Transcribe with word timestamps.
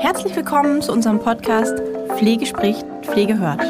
Herzlich 0.00 0.34
willkommen 0.34 0.80
zu 0.80 0.92
unserem 0.92 1.18
Podcast 1.18 1.78
Pflege 2.16 2.46
spricht, 2.46 2.86
Pflege 3.02 3.38
hört. 3.38 3.60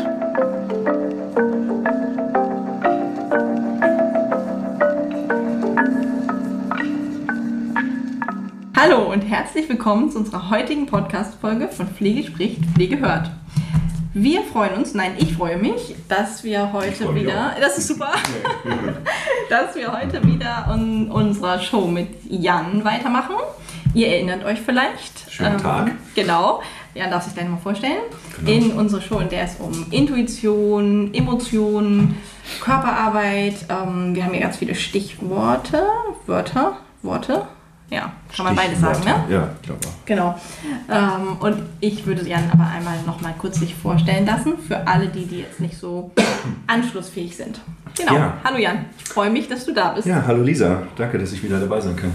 Hallo 8.76 9.10
und 9.10 9.22
herzlich 9.22 9.68
willkommen 9.68 10.12
zu 10.12 10.18
unserer 10.18 10.50
heutigen 10.50 10.86
Podcast-Folge 10.86 11.66
von 11.66 11.88
Pflege 11.88 12.22
spricht, 12.22 12.64
Pflege 12.76 13.00
hört. 13.00 13.28
Wir 14.14 14.42
freuen 14.42 14.74
uns, 14.74 14.94
nein, 14.94 15.14
ich 15.18 15.34
freue 15.34 15.56
mich, 15.56 15.96
dass 16.08 16.44
wir 16.44 16.72
heute 16.72 17.12
wieder, 17.12 17.56
das 17.60 17.76
ist 17.76 17.88
super, 17.88 18.12
dass 19.50 19.74
wir 19.74 19.92
heute 19.92 20.24
wieder 20.24 20.72
in 20.72 21.10
unserer 21.10 21.58
Show 21.58 21.88
mit 21.88 22.08
Jan 22.30 22.84
weitermachen. 22.84 23.34
Ihr 23.94 24.08
erinnert 24.08 24.44
euch 24.44 24.60
vielleicht. 24.60 25.30
Schönen 25.30 25.54
ähm, 25.54 25.62
Tag. 25.62 25.92
Genau. 26.14 26.62
Jan 26.94 27.10
darf 27.10 27.24
sich 27.24 27.34
gleich 27.34 27.48
mal 27.48 27.56
vorstellen. 27.56 28.02
Genau. 28.38 28.50
In 28.50 28.72
unserer 28.72 29.00
Show, 29.00 29.18
in 29.18 29.28
der 29.28 29.44
es 29.44 29.56
um 29.56 29.86
Intuition, 29.90 31.12
Emotionen, 31.14 32.16
Körperarbeit, 32.60 33.66
ähm, 33.68 34.14
wir 34.14 34.24
haben 34.24 34.32
hier 34.32 34.42
ganz 34.42 34.56
viele 34.56 34.74
Stichworte, 34.74 35.82
Wörter, 36.26 36.78
Worte, 37.02 37.46
ja, 37.90 38.12
kann 38.34 38.44
man 38.44 38.54
beides 38.54 38.80
sagen, 38.80 39.02
ne? 39.04 39.24
Ja, 39.28 39.48
ich 39.60 39.66
glaube 39.66 39.80
auch. 39.84 40.06
Genau. 40.06 40.40
Ähm, 40.88 41.36
und 41.40 41.62
ich 41.80 42.06
würde 42.06 42.26
Jan 42.28 42.48
aber 42.52 42.66
einmal 42.66 42.96
noch 43.04 43.20
mal 43.20 43.34
kurz 43.36 43.58
sich 43.58 43.74
vorstellen 43.74 44.26
lassen, 44.26 44.58
für 44.58 44.86
alle, 44.86 45.08
die, 45.08 45.26
die 45.26 45.40
jetzt 45.40 45.58
nicht 45.58 45.76
so 45.76 46.12
anschlussfähig 46.68 47.36
sind. 47.36 47.60
Genau. 47.96 48.14
Ja. 48.14 48.34
Hallo 48.44 48.58
Jan, 48.58 48.84
ich 48.96 49.04
freue 49.08 49.30
mich, 49.30 49.48
dass 49.48 49.64
du 49.64 49.72
da 49.72 49.90
bist. 49.92 50.06
Ja, 50.06 50.22
hallo 50.24 50.42
Lisa. 50.42 50.84
Danke, 50.94 51.18
dass 51.18 51.32
ich 51.32 51.42
wieder 51.42 51.58
dabei 51.58 51.80
sein 51.80 51.96
kann. 51.96 52.12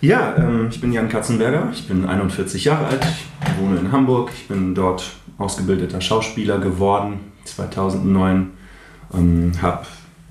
Ja, 0.00 0.36
ähm, 0.36 0.68
ich 0.70 0.80
bin 0.80 0.92
Jan 0.92 1.08
Katzenberger, 1.08 1.70
ich 1.72 1.88
bin 1.88 2.04
41 2.06 2.64
Jahre 2.64 2.86
alt, 2.86 3.04
ich 3.04 3.58
wohne 3.60 3.80
in 3.80 3.90
Hamburg, 3.90 4.30
ich 4.32 4.46
bin 4.46 4.74
dort 4.74 5.10
ausgebildeter 5.38 6.00
Schauspieler 6.00 6.58
geworden, 6.58 7.20
2009, 7.44 8.50
ähm, 9.14 9.52
habe 9.60 9.86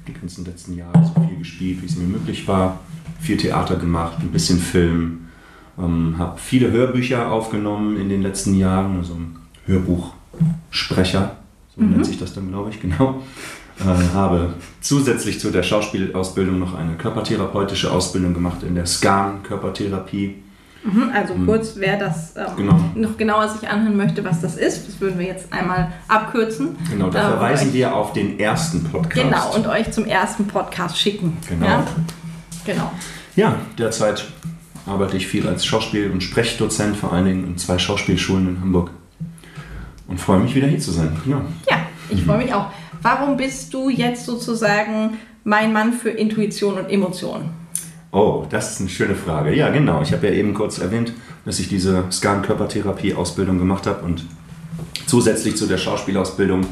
die 0.07 0.13
ganzen 0.13 0.45
letzten 0.45 0.77
Jahre 0.77 1.11
so 1.13 1.21
viel 1.27 1.37
gespielt, 1.39 1.81
wie 1.81 1.85
es 1.85 1.97
mir 1.97 2.07
möglich 2.07 2.47
war. 2.47 2.79
Viel 3.19 3.35
Theater 3.35 3.75
gemacht, 3.75 4.17
ein 4.21 4.31
bisschen 4.31 4.59
Film, 4.59 5.27
ähm, 5.77 6.15
habe 6.17 6.37
viele 6.39 6.71
Hörbücher 6.71 7.29
aufgenommen 7.29 7.99
in 7.99 8.07
den 8.07 8.21
letzten 8.21 8.53
Jahren, 8.53 8.97
also 8.97 9.15
ein 9.15 9.35
Hörbuchsprecher, 9.65 11.35
so 11.75 11.81
mhm. 11.81 11.91
nennt 11.91 12.05
sich 12.05 12.17
das 12.17 12.33
dann, 12.33 12.49
glaube 12.49 12.69
ich, 12.69 12.79
genau. 12.79 13.21
Äh, 13.79 14.15
habe 14.15 14.53
zusätzlich 14.81 15.39
zu 15.39 15.51
der 15.51 15.61
Schauspielausbildung 15.61 16.57
noch 16.57 16.73
eine 16.73 16.93
körpertherapeutische 16.95 17.91
Ausbildung 17.91 18.33
gemacht 18.33 18.63
in 18.63 18.73
der 18.73 18.87
SCAN-Körpertherapie. 18.87 20.35
Mhm, 20.83 21.11
also 21.13 21.35
mhm. 21.35 21.45
kurz, 21.45 21.73
wer 21.75 21.97
das 21.97 22.35
ähm, 22.35 22.45
genau. 22.55 22.79
noch 22.95 23.17
genauer 23.17 23.49
sich 23.49 23.69
anhören 23.69 23.97
möchte, 23.97 24.23
was 24.23 24.41
das 24.41 24.55
ist, 24.55 24.87
das 24.87 24.99
würden 25.01 25.19
wir 25.19 25.27
jetzt 25.27 25.51
einmal 25.51 25.91
abkürzen. 26.07 26.75
Genau, 26.89 27.09
da 27.09 27.27
äh, 27.27 27.31
verweisen 27.31 27.73
wir 27.73 27.95
auf 27.95 28.13
den 28.13 28.39
ersten 28.39 28.83
Podcast. 28.83 29.25
Genau, 29.29 29.55
und 29.55 29.67
euch 29.67 29.91
zum 29.91 30.05
ersten 30.05 30.47
Podcast 30.47 30.97
schicken. 30.97 31.37
Genau. 31.47 31.65
Ja? 31.65 31.85
Genau. 32.65 32.91
Ja, 33.35 33.55
derzeit 33.77 34.25
arbeite 34.87 35.17
ich 35.17 35.27
viel 35.27 35.47
als 35.47 35.65
Schauspiel- 35.65 36.09
und 36.09 36.23
Sprechdozent, 36.23 36.97
vor 36.97 37.13
allen 37.13 37.25
Dingen 37.25 37.45
in 37.45 37.57
zwei 37.57 37.77
Schauspielschulen 37.77 38.47
in 38.47 38.61
Hamburg. 38.61 38.91
Und 40.07 40.19
freue 40.19 40.39
mich, 40.39 40.55
wieder 40.55 40.67
hier 40.67 40.79
zu 40.79 40.91
sein. 40.91 41.15
Ja, 41.25 41.41
ja 41.69 41.77
ich 42.09 42.23
freue 42.23 42.37
mich 42.37 42.53
auch. 42.53 42.67
Warum 43.01 43.37
bist 43.37 43.73
du 43.73 43.89
jetzt 43.89 44.25
sozusagen 44.25 45.17
mein 45.43 45.71
Mann 45.73 45.93
für 45.93 46.09
Intuition 46.09 46.75
und 46.75 46.89
Emotionen? 46.89 47.49
Oh, 48.11 48.45
das 48.49 48.71
ist 48.71 48.79
eine 48.81 48.89
schöne 48.89 49.15
Frage. 49.15 49.53
Ja, 49.53 49.69
genau. 49.69 50.01
Ich 50.01 50.11
habe 50.13 50.27
ja 50.27 50.33
eben 50.33 50.53
kurz 50.53 50.79
erwähnt, 50.79 51.13
dass 51.45 51.59
ich 51.59 51.69
diese 51.69 52.05
Scan-Körpertherapie-Ausbildung 52.11 53.57
gemacht 53.57 53.85
habe 53.85 54.03
und 54.05 54.25
zusätzlich 55.05 55.55
zu 55.55 55.67
der 55.67 55.77
Schauspielausbildung 55.77 56.65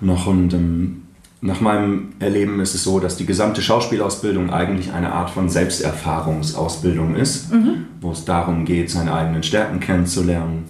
noch 0.00 0.26
und 0.26 0.52
ähm, 0.52 1.02
nach 1.40 1.60
meinem 1.60 2.14
Erleben 2.18 2.60
ist 2.60 2.74
es 2.74 2.82
so, 2.82 2.98
dass 2.98 3.16
die 3.16 3.26
gesamte 3.26 3.62
Schauspielausbildung 3.62 4.50
eigentlich 4.50 4.92
eine 4.92 5.12
Art 5.12 5.30
von 5.30 5.48
Selbsterfahrungsausbildung 5.48 7.14
ist, 7.14 7.52
mhm. 7.52 7.86
wo 8.00 8.12
es 8.12 8.24
darum 8.24 8.64
geht, 8.64 8.90
seine 8.90 9.12
eigenen 9.12 9.42
Stärken 9.42 9.80
kennenzulernen 9.80 10.64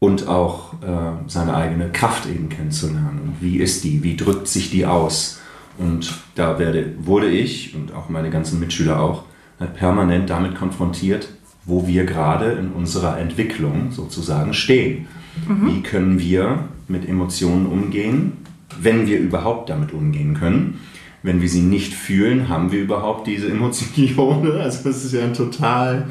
und 0.00 0.26
auch 0.26 0.74
äh, 0.82 1.28
seine 1.28 1.54
eigene 1.54 1.90
Kraft 1.90 2.26
eben 2.26 2.48
kennenzulernen. 2.48 3.36
Wie 3.40 3.58
ist 3.58 3.84
die? 3.84 4.02
Wie 4.02 4.16
drückt 4.16 4.48
sich 4.48 4.70
die 4.70 4.84
aus? 4.86 5.40
Und 5.78 6.12
da 6.34 6.58
werde, 6.58 6.94
wurde 6.98 7.30
ich 7.30 7.76
und 7.76 7.94
auch 7.94 8.08
meine 8.08 8.30
ganzen 8.30 8.58
Mitschüler 8.58 9.00
auch 9.00 9.22
halt 9.60 9.74
permanent 9.74 10.28
damit 10.28 10.56
konfrontiert, 10.56 11.28
wo 11.64 11.86
wir 11.86 12.04
gerade 12.04 12.52
in 12.52 12.72
unserer 12.72 13.18
Entwicklung 13.18 13.92
sozusagen 13.92 14.54
stehen. 14.54 15.06
Mhm. 15.46 15.68
Wie 15.68 15.82
können 15.82 16.18
wir 16.18 16.64
mit 16.88 17.08
Emotionen 17.08 17.66
umgehen? 17.66 18.32
wenn 18.78 19.06
wir 19.06 19.18
überhaupt 19.18 19.70
damit 19.70 19.92
umgehen 19.92 20.34
können. 20.34 20.80
Wenn 21.22 21.42
wir 21.42 21.48
sie 21.48 21.60
nicht 21.60 21.92
fühlen, 21.92 22.48
haben 22.48 22.72
wir 22.72 22.80
überhaupt 22.80 23.26
diese 23.26 23.48
Emotionen. 23.50 24.52
Also 24.60 24.88
das 24.88 25.04
ist 25.04 25.12
ja 25.12 25.24
ein 25.24 25.34
total 25.34 26.08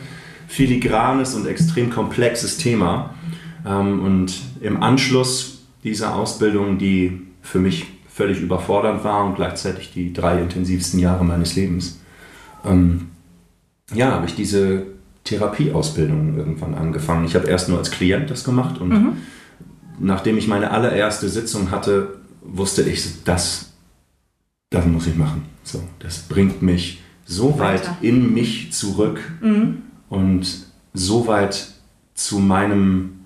filigranes 0.48 1.36
und 1.36 1.48
extrem 1.48 1.90
komplexes 1.90 2.58
Thema. 2.58 3.14
Ähm, 3.66 4.02
und 4.04 4.42
im 4.62 4.82
Anschluss 4.82 5.60
dieser 5.84 6.16
Ausbildung, 6.16 6.78
die 6.78 7.22
für 7.42 7.60
mich 7.60 7.88
völlig 8.08 8.42
überfordernd 8.42 9.04
war 9.04 9.26
und 9.26 9.36
gleichzeitig 9.36 9.94
die 9.94 10.12
drei 10.12 10.42
intensivsten 10.42 11.00
Jahre 11.00 11.24
meines 11.24 11.56
Lebens, 11.56 12.00
ähm, 12.66 13.08
ja, 13.94 14.12
habe 14.12 14.26
ich 14.26 14.36
diese 14.36 14.86
Therapieausbildung 15.24 16.38
irgendwann 16.38 16.76
angefangen. 16.76 17.26
Ich 17.26 17.36
habe 17.36 17.48
erst 17.48 17.70
nur 17.70 17.78
als 17.78 17.92
Klient 17.92 18.30
das 18.30 18.44
gemacht 18.44 18.80
und 18.80 18.90
mhm. 18.90 19.14
nachdem 20.00 20.38
ich 20.38 20.48
meine 20.48 20.72
allererste 20.72 21.30
Sitzung 21.30 21.72
hatte, 21.72 22.20
wusste 22.42 22.82
ich, 22.84 23.24
das, 23.24 23.74
das 24.70 24.86
muss 24.86 25.08
ich 25.08 25.16
machen. 25.16 25.46
So, 25.64 25.82
das 26.00 26.20
bringt 26.20 26.62
mich 26.62 27.02
so 27.26 27.60
weit 27.60 27.82
Weiter. 27.82 27.98
in 28.02 28.34
mich 28.34 28.74
zurück 28.74 29.20
mhm. 29.42 29.84
und 30.10 30.66
so 30.94 31.28
weit 31.28 31.68
zu 32.16 32.40
meinem 32.40 33.19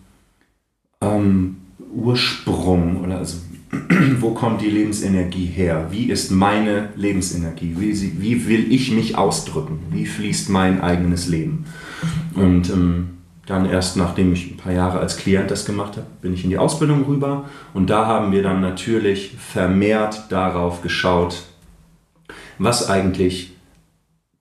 ähm, 1.03 1.58
Ursprung 1.94 3.03
oder 3.03 3.19
also 3.19 3.38
wo 4.19 4.31
kommt 4.31 4.62
die 4.62 4.69
Lebensenergie 4.69 5.46
her? 5.46 5.88
Wie 5.91 6.09
ist 6.09 6.31
meine 6.31 6.90
Lebensenergie? 6.96 7.75
Wie, 7.78 7.94
sie, 7.94 8.22
wie 8.22 8.47
will 8.47 8.72
ich 8.72 8.91
mich 8.91 9.18
ausdrücken? 9.18 9.80
Wie 9.90 10.06
fließt 10.06 10.50
mein 10.50 10.81
eigenes 10.81 11.28
Leben? 11.28 11.66
Und 12.36 12.69
ähm, 12.69 13.09
dann 13.46 13.69
erst 13.69 13.97
nachdem 13.97 14.34
ich 14.34 14.52
ein 14.52 14.58
paar 14.58 14.74
Jahre 14.74 15.00
als 15.00 15.18
Klient 15.18 15.52
das 15.52 15.66
gemacht 15.66 15.97
habe, 15.97 16.08
bin 16.22 16.34
ich 16.34 16.44
in 16.44 16.50
die 16.50 16.58
Ausbildung 16.58 17.03
rüber 17.06 17.50
und 17.74 17.90
da 17.90 18.06
haben 18.06 18.31
wir 18.31 18.41
dann 18.41 18.62
natürlich 18.62 19.35
vermehrt 19.38 20.25
darauf 20.30 20.81
geschaut, 20.81 21.44
was 22.58 22.90
eigentlich 22.90 23.56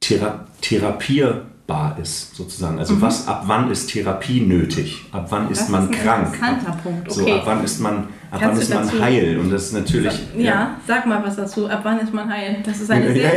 thera 0.01 0.47
therapier 0.61 1.47
messbar 1.73 1.97
ist, 2.01 2.35
sozusagen. 2.37 2.79
Also 2.79 2.95
mhm. 2.95 3.03
was, 3.03 3.29
ab 3.29 3.45
wann 3.47 3.71
ist 3.71 3.91
Therapie 3.91 4.41
nötig? 4.41 5.05
Ab 5.13 5.27
wann 5.31 5.51
ist 5.51 5.63
das 5.63 5.69
man 5.69 5.91
ist 5.91 5.99
ein 5.99 6.05
krank? 6.05 6.35
Interessanter 6.35 6.79
Punkt. 6.83 7.11
Okay. 7.11 7.21
So, 7.21 7.35
ab 7.35 7.43
wann 7.45 7.65
ist 7.65 7.81
man, 7.81 7.97
ab 8.31 8.41
wann 8.43 8.57
ist 8.57 8.75
man 8.75 9.01
heil? 9.01 9.39
Und 9.39 9.51
das 9.51 9.65
ist 9.65 9.73
natürlich. 9.73 10.15
Ja, 10.37 10.43
ja, 10.43 10.71
sag 10.87 11.07
mal 11.07 11.23
was 11.25 11.37
dazu. 11.37 11.69
Ab 11.69 11.81
wann 11.83 12.01
ist 12.01 12.13
man 12.13 12.31
heil? 12.33 12.59
Das 12.65 12.81
ist 12.81 12.91
eine 12.91 13.13
sehr, 13.15 13.33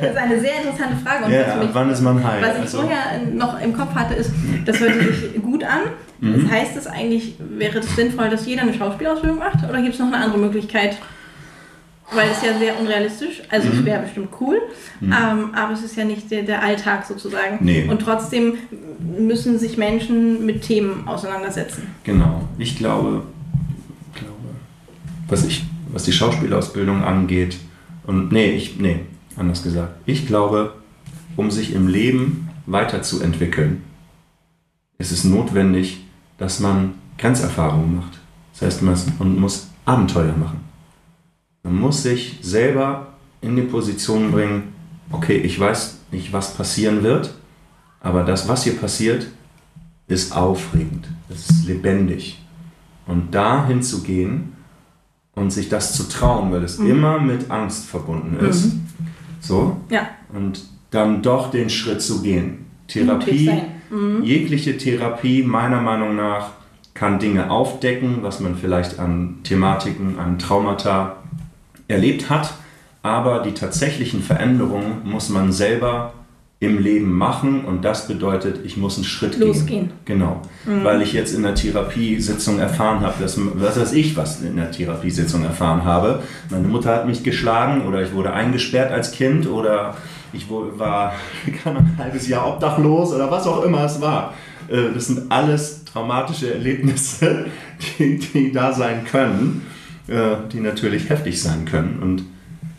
das 0.00 0.10
ist 0.10 0.16
eine 0.16 0.40
sehr 0.40 0.56
interessante 0.62 0.96
Frage. 1.04 1.24
Und 1.26 1.32
ja, 1.32 1.60
ab 1.60 1.68
wann 1.72 1.90
ist 1.90 2.00
man 2.00 2.24
heil? 2.24 2.42
Was 2.42 2.54
ich 2.54 2.60
also, 2.62 2.78
vorher 2.78 3.22
noch 3.32 3.60
im 3.60 3.76
Kopf 3.76 3.94
hatte, 3.94 4.14
ist, 4.14 4.30
das 4.64 4.80
hört 4.80 4.94
sich 4.94 5.42
gut 5.42 5.64
an. 5.64 5.80
Mhm. 6.20 6.42
Das 6.42 6.52
heißt 6.52 6.76
es 6.76 6.86
eigentlich, 6.86 7.36
wäre 7.38 7.78
es 7.78 7.96
sinnvoll, 7.96 8.30
dass 8.30 8.46
jeder 8.46 8.62
eine 8.62 8.74
Schauspielausbildung 8.74 9.38
macht? 9.38 9.68
Oder 9.68 9.82
gibt 9.82 9.94
es 9.94 10.00
noch 10.00 10.08
eine 10.08 10.18
andere 10.18 10.38
Möglichkeit? 10.38 10.96
Weil 12.14 12.30
es 12.30 12.42
ja 12.42 12.58
sehr 12.58 12.78
unrealistisch, 12.78 13.42
also 13.48 13.68
mhm. 13.68 13.78
es 13.78 13.84
wäre 13.84 14.02
bestimmt 14.02 14.28
cool, 14.40 14.60
mhm. 15.00 15.12
ähm, 15.12 15.54
aber 15.54 15.72
es 15.72 15.82
ist 15.82 15.96
ja 15.96 16.04
nicht 16.04 16.30
der, 16.30 16.42
der 16.42 16.62
Alltag 16.62 17.06
sozusagen. 17.06 17.58
Nee. 17.60 17.86
Und 17.88 18.00
trotzdem 18.00 18.54
müssen 18.98 19.58
sich 19.58 19.76
Menschen 19.76 20.46
mit 20.46 20.62
Themen 20.62 21.06
auseinandersetzen. 21.06 21.88
Genau. 22.04 22.48
Ich 22.58 22.76
glaube, 22.76 23.22
glaube 24.14 24.32
was, 25.28 25.44
ich, 25.44 25.64
was 25.92 26.04
die 26.04 26.12
Schauspielausbildung 26.12 27.02
angeht, 27.02 27.56
und 28.04 28.32
nee, 28.32 28.50
ich, 28.50 28.78
nee, 28.80 29.00
anders 29.36 29.62
gesagt, 29.62 29.94
ich 30.06 30.26
glaube, 30.26 30.74
um 31.36 31.50
sich 31.50 31.72
im 31.72 31.86
Leben 31.86 32.48
weiterzuentwickeln, 32.66 33.82
ist 34.98 35.12
es 35.12 35.24
notwendig, 35.24 36.04
dass 36.38 36.60
man 36.60 36.94
Grenzerfahrungen 37.18 37.96
macht. 37.96 38.18
Das 38.52 38.62
heißt, 38.62 38.82
man 38.82 39.40
muss 39.40 39.68
Abenteuer 39.84 40.36
machen. 40.36 40.60
Man 41.62 41.76
muss 41.76 42.02
sich 42.02 42.38
selber 42.42 43.08
in 43.40 43.56
die 43.56 43.62
Position 43.62 44.30
bringen, 44.32 44.74
okay, 45.10 45.36
ich 45.36 45.58
weiß 45.58 45.98
nicht, 46.10 46.32
was 46.32 46.54
passieren 46.54 47.02
wird, 47.02 47.34
aber 48.00 48.24
das, 48.24 48.48
was 48.48 48.64
hier 48.64 48.76
passiert, 48.76 49.28
ist 50.08 50.36
aufregend, 50.36 51.08
es 51.28 51.48
ist 51.48 51.66
lebendig. 51.66 52.40
Und 53.06 53.34
da 53.34 53.66
hinzugehen 53.66 54.52
und 55.34 55.50
sich 55.50 55.68
das 55.68 55.94
zu 55.94 56.08
trauen, 56.08 56.52
weil 56.52 56.62
es 56.62 56.78
mhm. 56.78 56.90
immer 56.90 57.20
mit 57.20 57.50
Angst 57.50 57.86
verbunden 57.86 58.44
ist. 58.44 58.66
Mhm. 58.66 58.86
So. 59.40 59.76
Ja. 59.88 60.08
Und 60.32 60.64
dann 60.90 61.22
doch 61.22 61.50
den 61.50 61.70
Schritt 61.70 62.02
zu 62.02 62.22
gehen. 62.22 62.66
Therapie, 62.86 63.50
mhm. 63.90 64.22
jegliche 64.22 64.76
Therapie 64.76 65.42
meiner 65.42 65.80
Meinung 65.80 66.16
nach 66.16 66.50
kann 66.94 67.18
Dinge 67.18 67.50
aufdecken, 67.50 68.18
was 68.22 68.40
man 68.40 68.54
vielleicht 68.54 68.98
an 68.98 69.38
Thematiken, 69.44 70.18
an 70.18 70.38
Traumata 70.38 71.16
erlebt 71.88 72.30
hat, 72.30 72.54
aber 73.02 73.40
die 73.40 73.52
tatsächlichen 73.52 74.22
Veränderungen 74.22 75.02
muss 75.04 75.28
man 75.28 75.52
selber 75.52 76.12
im 76.62 76.78
Leben 76.78 77.10
machen 77.10 77.64
und 77.64 77.84
das 77.84 78.06
bedeutet, 78.06 78.60
ich 78.64 78.76
muss 78.76 78.94
einen 78.94 79.04
Schritt 79.04 79.36
Losgehen. 79.36 79.66
gehen. 79.66 79.90
Genau. 80.04 80.42
Mhm. 80.64 80.84
Weil 80.84 81.02
ich 81.02 81.12
jetzt 81.12 81.34
in 81.34 81.42
der 81.42 81.56
Therapiesitzung 81.56 82.60
erfahren 82.60 83.00
habe, 83.00 83.14
dass, 83.20 83.36
was 83.36 83.80
weiß 83.80 83.92
ich, 83.94 84.16
was 84.16 84.42
in 84.42 84.54
der 84.54 84.70
Therapiesitzung 84.70 85.42
erfahren 85.42 85.84
habe. 85.84 86.22
Meine 86.50 86.68
Mutter 86.68 86.94
hat 86.94 87.08
mich 87.08 87.24
geschlagen 87.24 87.84
oder 87.88 88.00
ich 88.02 88.12
wurde 88.12 88.32
eingesperrt 88.32 88.92
als 88.92 89.10
Kind 89.10 89.48
oder 89.48 89.96
ich 90.32 90.46
war 90.48 91.14
ein 91.64 91.98
halbes 91.98 92.28
Jahr 92.28 92.46
obdachlos 92.46 93.12
oder 93.12 93.28
was 93.28 93.44
auch 93.48 93.64
immer 93.64 93.84
es 93.84 94.00
war. 94.00 94.34
Äh, 94.68 94.94
das 94.94 95.08
sind 95.08 95.32
alles 95.32 95.84
traumatische 95.84 96.54
Erlebnisse, 96.54 97.46
die, 97.98 98.18
die 98.18 98.52
da 98.52 98.72
sein 98.72 99.04
können, 99.04 99.66
äh, 100.08 100.36
die 100.52 100.60
natürlich 100.60 101.08
heftig 101.08 101.40
sein 101.40 101.64
können. 101.64 102.00
Und 102.02 102.24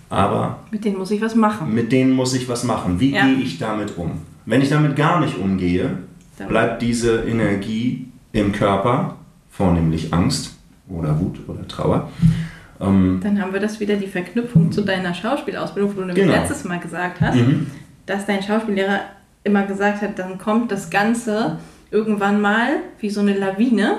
aber 0.10 0.60
mit 0.70 0.86
denen 0.86 0.98
muss 0.98 1.12
ich 1.12 1.22
was 1.22 1.36
machen. 1.36 1.74
Mit 1.74 1.92
denen 1.92 2.12
muss 2.12 2.34
ich 2.36 2.48
was 2.48 2.64
machen. 2.64 3.00
Wie 3.00 3.14
ja. 3.16 3.26
gehe 3.26 3.38
ich 3.38 3.58
damit 3.58 3.98
um? 3.98 4.22
Wenn 4.46 4.62
ich 4.62 4.70
damit 4.70 4.96
gar 4.96 5.20
nicht 5.20 5.38
umgehe, 5.38 5.98
Dann 6.38 6.48
bleibt 6.48 6.82
diese 6.82 7.24
Energie 7.24 8.08
im 8.32 8.52
Körper, 8.52 9.16
vornehmlich 9.50 10.14
Angst 10.14 10.56
oder 10.90 11.20
Wut 11.20 11.40
oder 11.48 11.68
Trauer. 11.68 12.10
Ähm, 12.82 13.20
Dann 13.24 13.42
haben 13.42 13.54
wir 13.54 13.60
das 13.60 13.80
wieder 13.80 13.96
die 13.96 14.08
Verknüpfung 14.08 14.72
zu 14.72 14.82
deiner 14.82 15.14
Schauspielausbildung, 15.14 15.96
wo 15.96 16.02
du 16.02 16.14
genau. 16.14 16.34
letztes 16.34 16.64
Mal 16.64 16.80
gesagt 16.80 17.22
hast, 17.22 17.36
mhm. 17.36 17.68
dass 18.06 18.26
dein 18.26 18.44
Schauspiellehrer 18.44 19.02
immer 19.44 19.64
gesagt 19.64 20.02
hat, 20.02 20.20
dann 20.20 20.38
kommt 20.38 20.72
das 20.72 20.90
Ganze 20.90 21.58
irgendwann 21.92 22.42
mal 22.42 22.78
wie 23.00 23.10
so 23.10 23.22
eine 23.22 23.38
Lawine. 23.38 23.98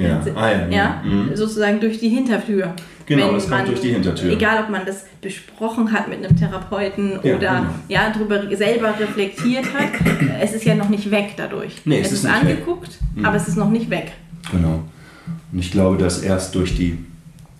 Ja, 0.00 0.22
ah, 0.34 0.50
ja, 0.50 0.68
ja 0.68 1.02
mhm. 1.04 1.34
sozusagen 1.34 1.80
durch 1.80 1.98
die 1.98 2.08
Hintertür. 2.08 2.74
Genau, 3.06 3.34
es 3.34 3.48
kommt 3.48 3.66
durch 3.66 3.80
die 3.80 3.92
Hintertür. 3.92 4.30
Egal, 4.30 4.62
ob 4.62 4.70
man 4.70 4.86
das 4.86 5.04
besprochen 5.20 5.92
hat 5.92 6.08
mit 6.08 6.24
einem 6.24 6.36
Therapeuten 6.36 7.18
ja, 7.22 7.34
oder 7.34 7.38
genau. 7.38 7.74
ja, 7.88 8.12
darüber 8.12 8.56
selber 8.56 8.94
reflektiert 8.98 9.64
hat, 9.74 9.90
es 10.40 10.52
ist 10.52 10.64
ja 10.64 10.76
noch 10.76 10.88
nicht 10.88 11.10
weg 11.10 11.34
dadurch. 11.36 11.80
Nee, 11.84 11.98
es, 11.98 12.06
es 12.06 12.12
ist, 12.12 12.24
ist 12.24 12.30
angeguckt, 12.30 12.98
mhm. 13.16 13.24
aber 13.24 13.36
es 13.36 13.48
ist 13.48 13.56
noch 13.56 13.68
nicht 13.68 13.90
weg. 13.90 14.12
Genau. 14.52 14.84
Und 15.52 15.58
ich 15.58 15.72
glaube, 15.72 15.96
dass 15.96 16.22
erst 16.22 16.54
durch 16.54 16.76
die, 16.76 16.98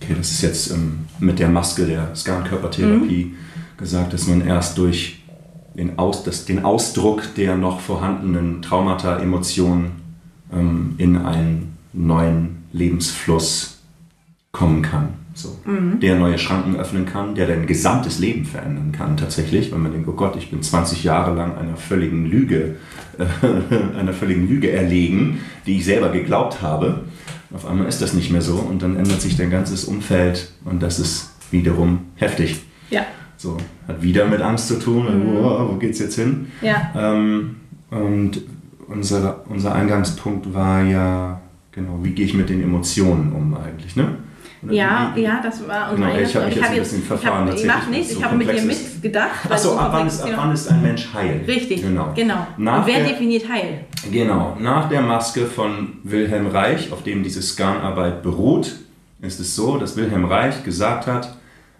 okay, 0.00 0.14
das 0.16 0.30
ist 0.30 0.42
jetzt 0.42 0.70
ähm, 0.70 1.00
mit 1.18 1.40
der 1.40 1.48
Maske 1.48 1.84
der 1.84 2.14
Scan-Körpertherapie 2.14 3.24
mhm. 3.24 3.36
gesagt, 3.76 4.12
dass 4.12 4.28
man 4.28 4.46
erst 4.46 4.78
durch 4.78 5.20
den, 5.74 5.98
Aus, 5.98 6.22
das, 6.22 6.44
den 6.44 6.64
Ausdruck 6.64 7.34
der 7.36 7.56
noch 7.56 7.80
vorhandenen 7.80 8.62
Traumata, 8.62 9.18
Emotionen 9.18 9.92
ähm, 10.52 10.94
in 10.98 11.16
einen 11.16 11.76
neuen 11.92 12.64
Lebensfluss 12.72 13.80
kommen 14.52 14.82
kann. 14.82 15.14
So. 15.34 15.56
Mhm. 15.64 16.00
Der 16.00 16.16
neue 16.16 16.38
Schranken 16.38 16.76
öffnen 16.76 17.06
kann, 17.06 17.34
der 17.34 17.46
dein 17.46 17.66
gesamtes 17.66 18.18
Leben 18.18 18.44
verändern 18.44 18.92
kann 18.92 19.16
tatsächlich, 19.16 19.72
wenn 19.72 19.82
man 19.82 19.92
denkt, 19.92 20.08
oh 20.08 20.12
Gott, 20.12 20.36
ich 20.36 20.50
bin 20.50 20.62
20 20.62 21.04
Jahre 21.04 21.34
lang 21.34 21.56
einer 21.56 21.76
völligen 21.76 22.26
Lüge, 22.26 22.76
äh, 23.18 23.96
einer 23.98 24.12
völligen 24.12 24.48
Lüge 24.48 24.70
erlegen, 24.70 25.40
die 25.66 25.76
ich 25.76 25.84
selber 25.84 26.10
geglaubt 26.10 26.62
habe. 26.62 27.04
Auf 27.52 27.66
einmal 27.66 27.86
ist 27.86 28.02
das 28.02 28.12
nicht 28.12 28.30
mehr 28.30 28.42
so 28.42 28.56
und 28.56 28.82
dann 28.82 28.96
ändert 28.96 29.20
sich 29.20 29.36
dein 29.36 29.50
ganzes 29.50 29.84
Umfeld 29.84 30.52
und 30.64 30.82
das 30.82 30.98
ist 30.98 31.30
wiederum 31.50 32.00
heftig. 32.16 32.60
Ja. 32.90 33.06
So, 33.36 33.56
hat 33.88 34.02
wieder 34.02 34.26
mit 34.26 34.42
Angst 34.42 34.68
zu 34.68 34.78
tun, 34.78 35.04
mhm. 35.04 35.36
oh, 35.36 35.70
wo 35.70 35.76
geht's 35.76 35.98
jetzt 35.98 36.16
hin? 36.16 36.48
Ja. 36.60 36.92
Ähm, 36.94 37.56
und 37.90 38.42
unser, 38.88 39.44
unser 39.48 39.74
Eingangspunkt 39.74 40.52
war 40.52 40.82
ja, 40.82 41.40
genau, 41.80 41.98
wie 42.02 42.10
gehe 42.10 42.26
ich 42.26 42.34
mit 42.34 42.48
den 42.48 42.62
Emotionen 42.62 43.32
um 43.32 43.56
eigentlich, 43.56 43.96
ne? 43.96 44.16
ja, 44.68 45.14
ja, 45.16 45.40
das 45.42 45.66
war 45.66 45.94
genau, 45.94 46.14
Ich 46.18 46.36
habe 46.36 46.46
mich 46.46 46.56
jetzt 46.56 46.70
ein 46.70 46.78
bisschen 46.78 47.02
verfahren. 47.02 47.48
Ich, 47.54 47.68
hab, 47.68 47.84
ich 47.84 47.88
nichts, 47.88 48.12
so 48.12 48.18
ich 48.18 48.24
habe 48.24 48.36
mit 48.36 48.52
dir 48.52 48.62
mitgedacht. 48.62 49.50
Achso, 49.50 49.76
ab, 49.76 49.90
wann 49.92 50.06
ist, 50.06 50.22
ab 50.22 50.30
wann 50.36 50.52
ist 50.52 50.68
ein 50.68 50.82
Mensch 50.82 51.08
heil? 51.14 51.42
Richtig, 51.46 51.82
genau. 51.82 52.12
genau. 52.14 52.46
Nach 52.58 52.80
Und 52.80 52.86
wer 52.86 52.98
der, 53.00 53.08
definiert 53.08 53.48
heil? 53.48 53.84
Genau, 54.10 54.56
nach 54.60 54.88
der 54.88 55.00
Maske 55.00 55.46
von 55.46 55.94
Wilhelm 56.04 56.46
Reich, 56.46 56.92
auf 56.92 57.02
dem 57.02 57.22
diese 57.22 57.40
Scanarbeit 57.40 58.22
beruht, 58.22 58.76
ist 59.22 59.40
es 59.40 59.56
so, 59.56 59.78
dass 59.78 59.96
Wilhelm 59.96 60.26
Reich 60.26 60.62
gesagt 60.62 61.06
hat, 61.06 61.36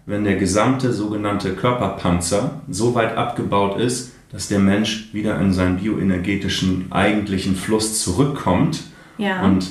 wenn 0.07 0.23
der 0.23 0.35
gesamte 0.35 0.91
sogenannte 0.91 1.53
Körperpanzer 1.53 2.61
so 2.67 2.95
weit 2.95 3.15
abgebaut 3.15 3.79
ist, 3.79 4.13
dass 4.31 4.47
der 4.47 4.59
Mensch 4.59 5.13
wieder 5.13 5.39
in 5.39 5.53
seinen 5.53 5.77
bioenergetischen 5.77 6.91
eigentlichen 6.91 7.55
Fluss 7.55 8.01
zurückkommt 8.01 8.81
ja. 9.17 9.43
und 9.43 9.67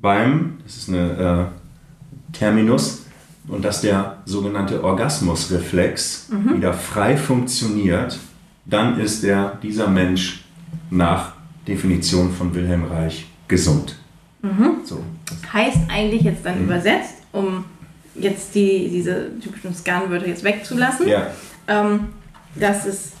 beim, 0.00 0.58
das 0.64 0.76
ist 0.76 0.88
eine 0.88 1.50
äh, 2.32 2.36
Terminus 2.36 3.04
und 3.48 3.64
dass 3.64 3.80
der 3.80 4.18
sogenannte 4.24 4.82
Orgasmusreflex 4.82 6.28
mhm. 6.30 6.56
wieder 6.56 6.72
frei 6.72 7.16
funktioniert, 7.16 8.18
dann 8.64 9.00
ist 9.00 9.22
der, 9.22 9.58
dieser 9.62 9.88
Mensch 9.88 10.44
nach 10.90 11.32
Definition 11.66 12.32
von 12.32 12.54
Wilhelm 12.54 12.84
Reich 12.84 13.26
gesund. 13.46 13.96
Mhm. 14.42 14.84
So. 14.84 15.02
Heißt 15.52 15.78
eigentlich 15.88 16.22
jetzt 16.22 16.44
dann 16.44 16.58
mhm. 16.58 16.64
übersetzt, 16.64 17.14
um 17.32 17.64
jetzt 18.14 18.54
die, 18.54 18.88
diese 18.90 19.38
typischen 19.40 19.74
Scan-Wörter 19.74 20.26
jetzt 20.26 20.44
wegzulassen, 20.44 21.08
ja. 21.08 21.28
ähm, 21.66 22.08
dass 22.54 22.84
es 22.86 23.12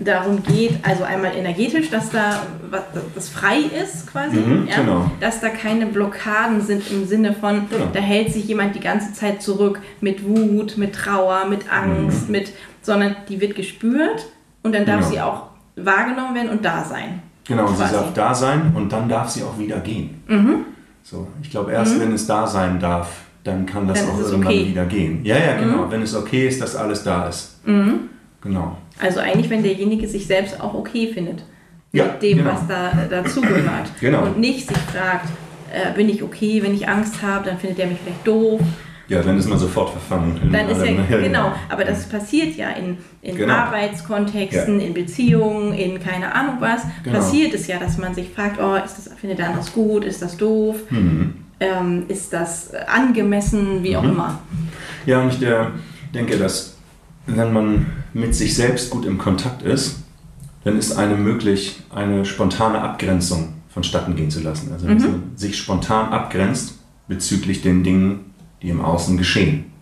darum 0.00 0.42
geht, 0.42 0.78
also 0.82 1.04
einmal 1.04 1.36
energetisch, 1.36 1.90
dass 1.90 2.10
da 2.10 2.42
was, 2.70 2.82
das 3.14 3.28
frei 3.28 3.58
ist 3.58 4.10
quasi, 4.10 4.36
mhm, 4.36 4.66
ja? 4.66 4.76
genau. 4.76 5.10
dass 5.20 5.40
da 5.40 5.50
keine 5.50 5.86
Blockaden 5.86 6.62
sind 6.62 6.90
im 6.90 7.06
Sinne 7.06 7.34
von, 7.34 7.68
genau. 7.68 7.86
da 7.92 8.00
hält 8.00 8.32
sich 8.32 8.46
jemand 8.46 8.74
die 8.74 8.80
ganze 8.80 9.12
Zeit 9.12 9.42
zurück 9.42 9.80
mit 10.00 10.26
Wut, 10.26 10.78
mit 10.78 10.94
Trauer, 10.94 11.46
mit 11.46 11.70
Angst, 11.70 12.26
mhm. 12.26 12.32
mit, 12.32 12.52
sondern 12.82 13.16
die 13.28 13.40
wird 13.40 13.54
gespürt 13.54 14.26
und 14.62 14.74
dann 14.74 14.86
darf 14.86 15.00
genau. 15.00 15.10
sie 15.10 15.20
auch 15.20 15.42
wahrgenommen 15.76 16.34
werden 16.34 16.50
und 16.50 16.64
da 16.64 16.82
sein. 16.82 17.22
Genau, 17.46 17.66
und 17.66 17.76
sie 17.76 17.82
darf 17.82 18.12
da 18.14 18.34
sein 18.34 18.72
und 18.74 18.92
dann 18.92 19.08
darf 19.08 19.28
sie 19.28 19.42
auch 19.42 19.58
wieder 19.58 19.80
gehen. 19.80 20.22
Mhm. 20.26 20.64
So, 21.02 21.28
ich 21.42 21.50
glaube, 21.50 21.72
erst 21.72 21.96
mhm. 21.96 22.00
wenn 22.00 22.12
es 22.12 22.26
da 22.26 22.46
sein 22.46 22.78
darf, 22.78 23.08
dann 23.44 23.66
kann 23.66 23.88
das 23.88 24.00
dann 24.00 24.14
auch 24.14 24.20
irgendwann 24.20 24.46
okay. 24.46 24.66
wieder 24.68 24.84
gehen. 24.84 25.24
Ja, 25.24 25.36
ja, 25.36 25.56
genau. 25.58 25.86
Mhm. 25.86 25.90
Wenn 25.90 26.02
es 26.02 26.14
okay 26.14 26.46
ist, 26.46 26.60
dass 26.60 26.76
alles 26.76 27.02
da 27.02 27.26
ist. 27.26 27.66
Mhm. 27.66 28.10
Genau. 28.42 28.76
Also 29.00 29.20
eigentlich, 29.20 29.50
wenn 29.50 29.62
derjenige 29.62 30.06
sich 30.06 30.26
selbst 30.26 30.60
auch 30.60 30.74
okay 30.74 31.12
findet. 31.12 31.44
Ja, 31.92 32.04
mit 32.04 32.22
dem, 32.22 32.38
genau. 32.38 32.52
was 32.52 32.68
da 32.68 32.92
dazugehört. 33.08 33.90
genau. 34.00 34.22
Und 34.22 34.38
nicht 34.38 34.68
sich 34.68 34.78
fragt, 34.78 35.28
äh, 35.72 35.92
bin 35.94 36.08
ich 36.08 36.22
okay, 36.22 36.62
wenn 36.62 36.74
ich 36.74 36.88
Angst 36.88 37.22
habe, 37.22 37.46
dann 37.46 37.58
findet 37.58 37.80
er 37.80 37.86
mich 37.86 37.98
vielleicht 38.02 38.26
doof. 38.26 38.60
Ja, 39.08 39.22
dann 39.22 39.36
ist 39.36 39.48
man 39.48 39.58
sofort 39.58 39.90
verfangen. 39.90 40.52
Dann 40.52 40.68
ist 40.68 40.78
ja, 40.84 40.92
genau, 40.92 41.18
genau, 41.18 41.52
aber 41.68 41.84
das 41.84 42.08
passiert 42.08 42.56
ja 42.56 42.70
in, 42.70 42.98
in 43.22 43.36
genau. 43.36 43.54
Arbeitskontexten, 43.54 44.78
ja. 44.78 44.86
in 44.86 44.94
Beziehungen, 44.94 45.72
in 45.72 45.98
keine 45.98 46.32
Ahnung 46.32 46.56
was. 46.60 46.82
Genau. 47.02 47.16
Passiert 47.16 47.52
es 47.52 47.66
ja, 47.66 47.78
dass 47.78 47.98
man 47.98 48.14
sich 48.14 48.30
fragt, 48.30 48.60
oh, 48.60 48.76
ist 48.76 48.98
das, 48.98 49.10
findet 49.20 49.40
der 49.40 49.48
andere 49.48 49.68
gut, 49.74 50.04
ist 50.04 50.22
das 50.22 50.36
doof, 50.36 50.76
mhm. 50.90 51.34
ähm, 51.58 52.04
ist 52.06 52.32
das 52.32 52.72
angemessen, 52.86 53.82
wie 53.82 53.96
auch 53.96 54.04
mhm. 54.04 54.10
immer. 54.10 54.38
Ja, 55.06 55.22
und 55.22 55.32
ich 55.32 55.40
denke, 56.14 56.36
dass 56.36 56.76
wenn 57.36 57.52
man 57.52 57.86
mit 58.12 58.34
sich 58.34 58.54
selbst 58.54 58.90
gut 58.90 59.04
im 59.04 59.18
Kontakt 59.18 59.62
ist, 59.62 60.02
dann 60.64 60.78
ist 60.78 60.92
eine 60.92 61.14
möglich, 61.14 61.80
eine 61.94 62.24
spontane 62.24 62.80
Abgrenzung 62.80 63.54
vonstatten 63.68 64.16
gehen 64.16 64.30
zu 64.30 64.40
lassen. 64.40 64.70
Also, 64.72 64.86
dass 64.86 65.02
mhm. 65.02 65.10
man 65.10 65.22
sich 65.36 65.56
spontan 65.56 66.10
abgrenzt 66.10 66.78
bezüglich 67.08 67.62
den 67.62 67.82
Dingen, 67.82 68.34
die 68.62 68.68
im 68.68 68.80
Außen 68.80 69.16
geschehen. 69.16 69.72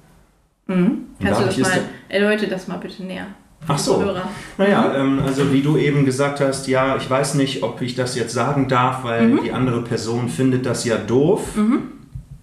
Mhm. 0.67 1.07
Kannst 1.21 1.41
du 1.41 1.47
das 1.47 1.59
mal, 1.59 1.81
erläutere 2.09 2.51
das 2.51 2.69
mal 2.69 2.77
bitte 2.77 3.03
näher. 3.03 3.27
Ach 3.67 3.79
so. 3.79 4.15
Naja, 4.57 4.95
ähm, 4.97 5.21
also 5.27 5.53
wie 5.53 5.63
du 5.63 5.77
eben 5.77 6.05
gesagt 6.05 6.41
hast, 6.41 6.69
ja, 6.69 6.97
ich 6.97 7.11
weiß 7.11 7.35
nicht, 7.35 7.63
ob 7.65 7.83
ich 7.83 7.97
das 7.97 8.15
jetzt 8.15 8.33
sagen 8.33 8.69
darf, 8.69 9.03
weil 9.03 9.29
mhm. 9.29 9.41
die 9.43 9.53
andere 9.53 9.83
Person 9.83 10.29
findet 10.29 10.65
das 10.65 10.85
ja 10.85 10.97
doof. 10.97 11.57
Mhm. 11.57 11.98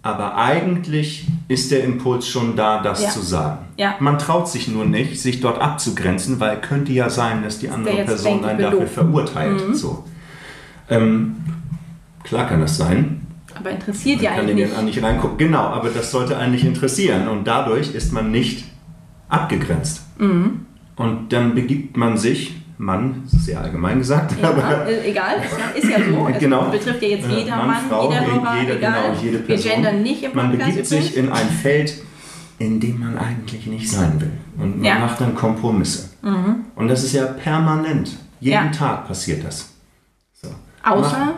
Aber 0.06 0.38
eigentlich 0.38 1.26
ist 1.48 1.72
der 1.72 1.84
Impuls 1.84 2.28
schon 2.28 2.56
da, 2.56 2.80
das 2.80 3.02
ja. 3.02 3.10
zu 3.10 3.22
sagen. 3.22 3.66
Ja. 3.76 3.96
Man 4.00 4.20
traut 4.20 4.48
sich 4.48 4.68
nur 4.68 4.86
nicht, 4.86 5.20
sich 5.20 5.42
dort 5.42 5.60
abzugrenzen, 5.60 6.40
weil 6.40 6.62
könnte 6.62 6.92
ja 6.92 7.10
sein, 7.10 7.42
dass 7.42 7.58
die 7.58 7.70
andere 7.70 8.04
Person 8.04 8.46
einen 8.46 8.60
dafür 8.60 8.86
verurteilt. 8.86 9.68
Mhm. 9.68 9.74
So. 9.74 10.04
Ähm, 10.92 11.38
klar 12.24 12.48
kann 12.48 12.62
das 12.62 12.78
sein. 12.78 13.26
Aber 13.56 13.72
interessiert 13.72 14.18
man 14.18 14.26
ja 14.26 14.32
kann 14.36 14.40
eigentlich 14.42 14.70
nicht. 14.70 14.84
nicht 14.84 15.04
reingucken. 15.04 15.40
Genau, 15.40 15.64
aber 15.64 15.90
das 15.90 16.12
sollte 16.12 16.38
eigentlich 16.38 16.64
interessieren. 16.64 17.28
Und 17.28 17.48
dadurch 17.48 17.96
ist 17.96 18.14
man 18.14 18.30
nicht 18.30 18.64
abgegrenzt. 19.28 20.04
Mhm. 20.20 20.68
Und 20.98 21.34
dann 21.34 21.56
begibt 21.56 21.98
man 21.98 22.20
sich 22.20 22.62
Mann, 22.78 23.24
sehr 23.26 23.62
allgemein 23.62 24.00
gesagt. 24.00 24.36
Ja, 24.42 24.50
aber, 24.50 24.88
äh, 24.88 25.10
egal, 25.10 25.36
ist 25.76 25.90
ja, 25.90 25.98
so. 25.98 26.28
Es 26.34 26.40
genau. 26.40 26.70
betrifft 26.70 27.02
ja 27.02 27.08
jetzt 27.10 27.28
jeder 27.30 27.56
Mann, 27.56 27.68
Mann 27.68 27.78
Frau, 27.90 28.10
jeder 28.12 28.26
Hörer, 28.26 28.62
jeder, 28.62 28.76
egal. 28.76 29.10
Genau, 29.12 29.22
jede 29.24 29.38
Person. 29.40 29.66
Wir 29.66 29.72
gendern 29.76 30.02
nicht 30.04 30.24
im 30.24 30.36
Man 30.36 30.52
begibt 30.52 30.86
sich 30.86 31.16
in 31.16 31.32
ein 31.32 31.48
Feld, 31.50 31.94
in 32.60 32.80
dem 32.80 33.00
man 33.00 33.18
eigentlich 33.18 33.66
nicht 33.68 33.90
sein 33.90 34.20
will. 34.20 34.32
Und 34.58 34.78
man 34.78 34.86
ja. 34.86 35.00
macht 35.00 35.22
dann 35.22 35.36
Kompromisse. 35.36 36.10
Mhm. 36.22 36.66
Und 36.76 36.88
das 36.90 37.04
ist 37.04 37.14
ja 37.14 37.26
permanent. 37.26 38.18
Jeden 38.42 38.54
ja. 38.66 38.72
Tag 38.72 39.08
passiert 39.08 39.46
das. 39.46 39.70
So. 40.34 40.50
Außer? 40.84 41.36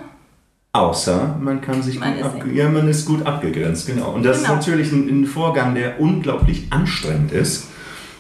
Außer 0.74 1.38
man 1.40 1.62
kann 1.62 1.82
sich 1.82 2.00
Man 2.00 2.14
gut 2.14 2.20
ist 2.20 2.26
ab, 2.26 2.36
eben- 2.38 2.56
ja, 2.56 2.70
man 2.70 2.88
ist 2.88 3.06
gut 3.06 3.26
abgegrenzt, 3.26 3.88
genau. 3.88 4.12
Und 4.12 4.24
das 4.24 4.42
Genau. 4.42 4.54
ist 4.54 4.56
natürlich 4.58 4.92
ein, 4.92 5.08
ein 5.08 5.26
Vorgang, 5.26 5.74
der 5.76 6.00
unglaublich 6.00 6.68
anstrengend 6.72 7.32
ist. 7.32 7.68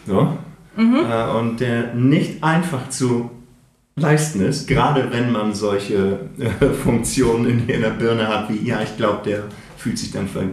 So. 0.08 0.38
Mhm. 0.78 0.96
Äh, 1.10 1.38
und 1.38 1.60
der 1.60 1.94
nicht 1.94 2.44
einfach 2.44 2.90
zu 2.90 3.32
leisten 3.96 4.42
ist, 4.42 4.68
gerade 4.68 5.12
wenn 5.12 5.32
man 5.32 5.54
solche 5.54 6.20
äh, 6.40 6.66
Funktionen 6.84 7.68
in 7.68 7.82
der 7.82 7.90
Birne 7.90 8.28
hat 8.28 8.50
wie 8.50 8.66
ja, 8.68 8.82
ich 8.82 8.96
glaube, 8.96 9.22
der 9.26 9.44
fühlt 9.78 9.98
sich 9.98 10.12
dann 10.12 10.28
ver 10.28 10.44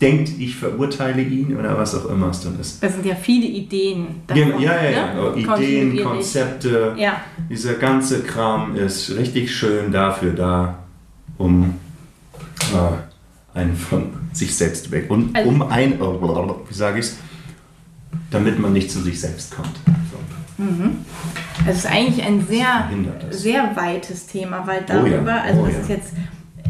denkt, 0.00 0.30
ich 0.38 0.54
verurteile 0.54 1.22
ihn 1.22 1.56
oder 1.56 1.76
was 1.76 1.92
auch 1.96 2.08
immer 2.08 2.28
es 2.30 2.40
dann 2.40 2.58
ist. 2.60 2.80
Das 2.82 2.94
sind 2.94 3.04
ja 3.04 3.16
viele 3.16 3.46
Ideen. 3.46 4.22
Ja, 4.32 4.34
davon, 4.46 4.60
ja, 4.62 4.84
ja, 4.84 5.14
ne? 5.14 5.32
ja. 5.44 5.56
Ideen. 5.56 6.04
Konzepte, 6.04 6.94
Ja, 6.96 7.20
dieser 7.50 7.74
ganze 7.74 8.22
Kram 8.22 8.76
ist 8.76 9.16
richtig 9.16 9.52
schön 9.52 9.90
dafür 9.90 10.32
da, 10.34 10.78
um 11.36 11.74
äh, 12.72 13.58
einen 13.58 13.74
von 13.74 14.10
sich 14.32 14.54
selbst 14.54 14.90
weg 14.92 15.06
und 15.10 15.34
Also- 15.34 15.48
um 15.48 15.62
ein, 15.62 15.98
wie 15.98 16.74
sage 16.74 17.00
ich 17.00 17.06
es, 17.06 17.18
damit 18.30 18.58
man 18.58 18.72
nicht 18.72 18.90
zu 18.90 19.00
sich 19.00 19.20
selbst 19.20 19.54
kommt. 19.54 19.74
So. 20.10 20.18
es 21.68 21.78
ist 21.78 21.86
eigentlich 21.86 22.24
ein 22.24 22.44
sehr, 22.46 22.88
sehr 23.30 23.76
weites 23.76 24.26
Thema, 24.26 24.66
weil 24.66 24.84
Oh 24.88 25.06
ja, 25.06 25.12
darüber, 25.12 25.42
also 25.42 25.62
oh 25.62 25.66
das 25.66 25.74
ja. 25.74 25.80
ist 25.80 25.88
jetzt, 25.88 26.12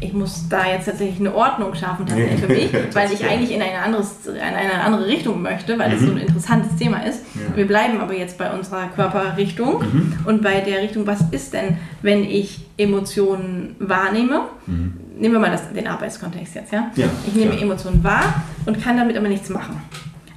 ich 0.01 0.13
muss 0.13 0.49
da 0.49 0.67
jetzt 0.67 0.87
tatsächlich 0.87 1.19
eine 1.19 1.35
Ordnung 1.35 1.75
schaffen 1.75 2.07
tatsächlich 2.07 2.41
für 2.41 2.49
mich, 2.49 2.73
weil 2.95 3.13
ich 3.13 3.25
eigentlich 3.25 3.51
in 3.51 3.63
eine, 3.63 3.79
anderes, 3.79 4.27
in 4.27 4.39
eine 4.39 4.81
andere 4.85 5.07
Richtung 5.07 5.43
möchte, 5.43 5.79
weil 5.79 5.93
es 5.93 6.03
so 6.03 6.13
ein 6.13 6.19
interessantes 6.19 6.77
Thema 6.77 6.99
ist. 6.99 7.23
Mhm. 7.35 7.41
Ja. 7.41 7.49
Mhm. 7.49 7.57
Wir 7.57 7.67
bleiben 7.67 8.01
aber 8.01 8.15
jetzt 8.15 8.39
bei 8.39 8.53
unserer 8.53 8.87
Körperrichtung 8.89 9.83
und 10.25 10.43
bei 10.43 10.61
der 10.61 10.83
Richtung, 10.83 11.07
was 11.07 11.21
ist 11.31 11.55
denn, 11.55 11.79
wenn 12.03 12.25
ich 12.25 12.67
Emotionen 12.77 13.75
wahrnehme? 13.79 14.43
Nehmen 14.67 15.35
wir 15.35 15.41
mal 15.41 15.51
das, 15.51 15.73
den 15.73 15.89
Arbeitskontext 15.89 16.55
jetzt, 16.55 16.73
ja? 16.73 16.93
Mhm. 16.95 17.05
Ich 17.27 17.35
nehme. 17.35 17.59
Emotionen 17.59 18.05
wahr 18.05 18.45
und 18.67 18.81
kann 18.83 18.97
damit 18.97 19.17
aber 19.17 19.29
nichts 19.29 19.49
machen. 19.49 19.83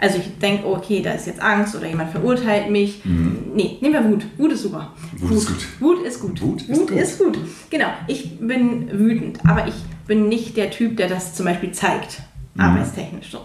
Also 0.01 0.17
ich 0.17 0.37
denke, 0.39 0.65
okay, 0.67 1.01
da 1.03 1.11
ist 1.11 1.27
jetzt 1.27 1.39
Angst 1.41 1.75
oder 1.75 1.87
jemand 1.87 2.09
verurteilt 2.11 2.69
mich. 2.71 3.01
Nee, 3.05 3.77
nehmen 3.81 3.93
wir 3.93 4.03
Wut. 4.03 4.25
Wut 4.37 4.51
ist 4.51 4.63
super. 4.63 4.91
Mhm. 5.19 5.29
Wut 5.29 5.37
ist 5.37 5.47
gut. 5.47 5.67
Wut 5.79 6.05
ist 6.05 6.19
gut. 6.19 6.41
Wut 6.41 6.61
ist 6.63 6.69
Wut 6.79 6.87
gut. 6.89 6.97
ist 6.97 7.19
gut. 7.19 7.37
Genau. 7.69 7.85
Ich 8.07 8.39
bin 8.39 8.89
wütend, 8.91 9.39
aber 9.47 9.67
ich 9.67 9.75
bin 10.07 10.27
nicht 10.27 10.57
der 10.57 10.71
Typ, 10.71 10.97
der 10.97 11.07
das 11.07 11.35
zum 11.35 11.45
Beispiel 11.45 11.71
zeigt. 11.71 12.21
Mhm. 12.55 12.61
Arbeitstechnisch 12.61 13.29
so. 13.31 13.41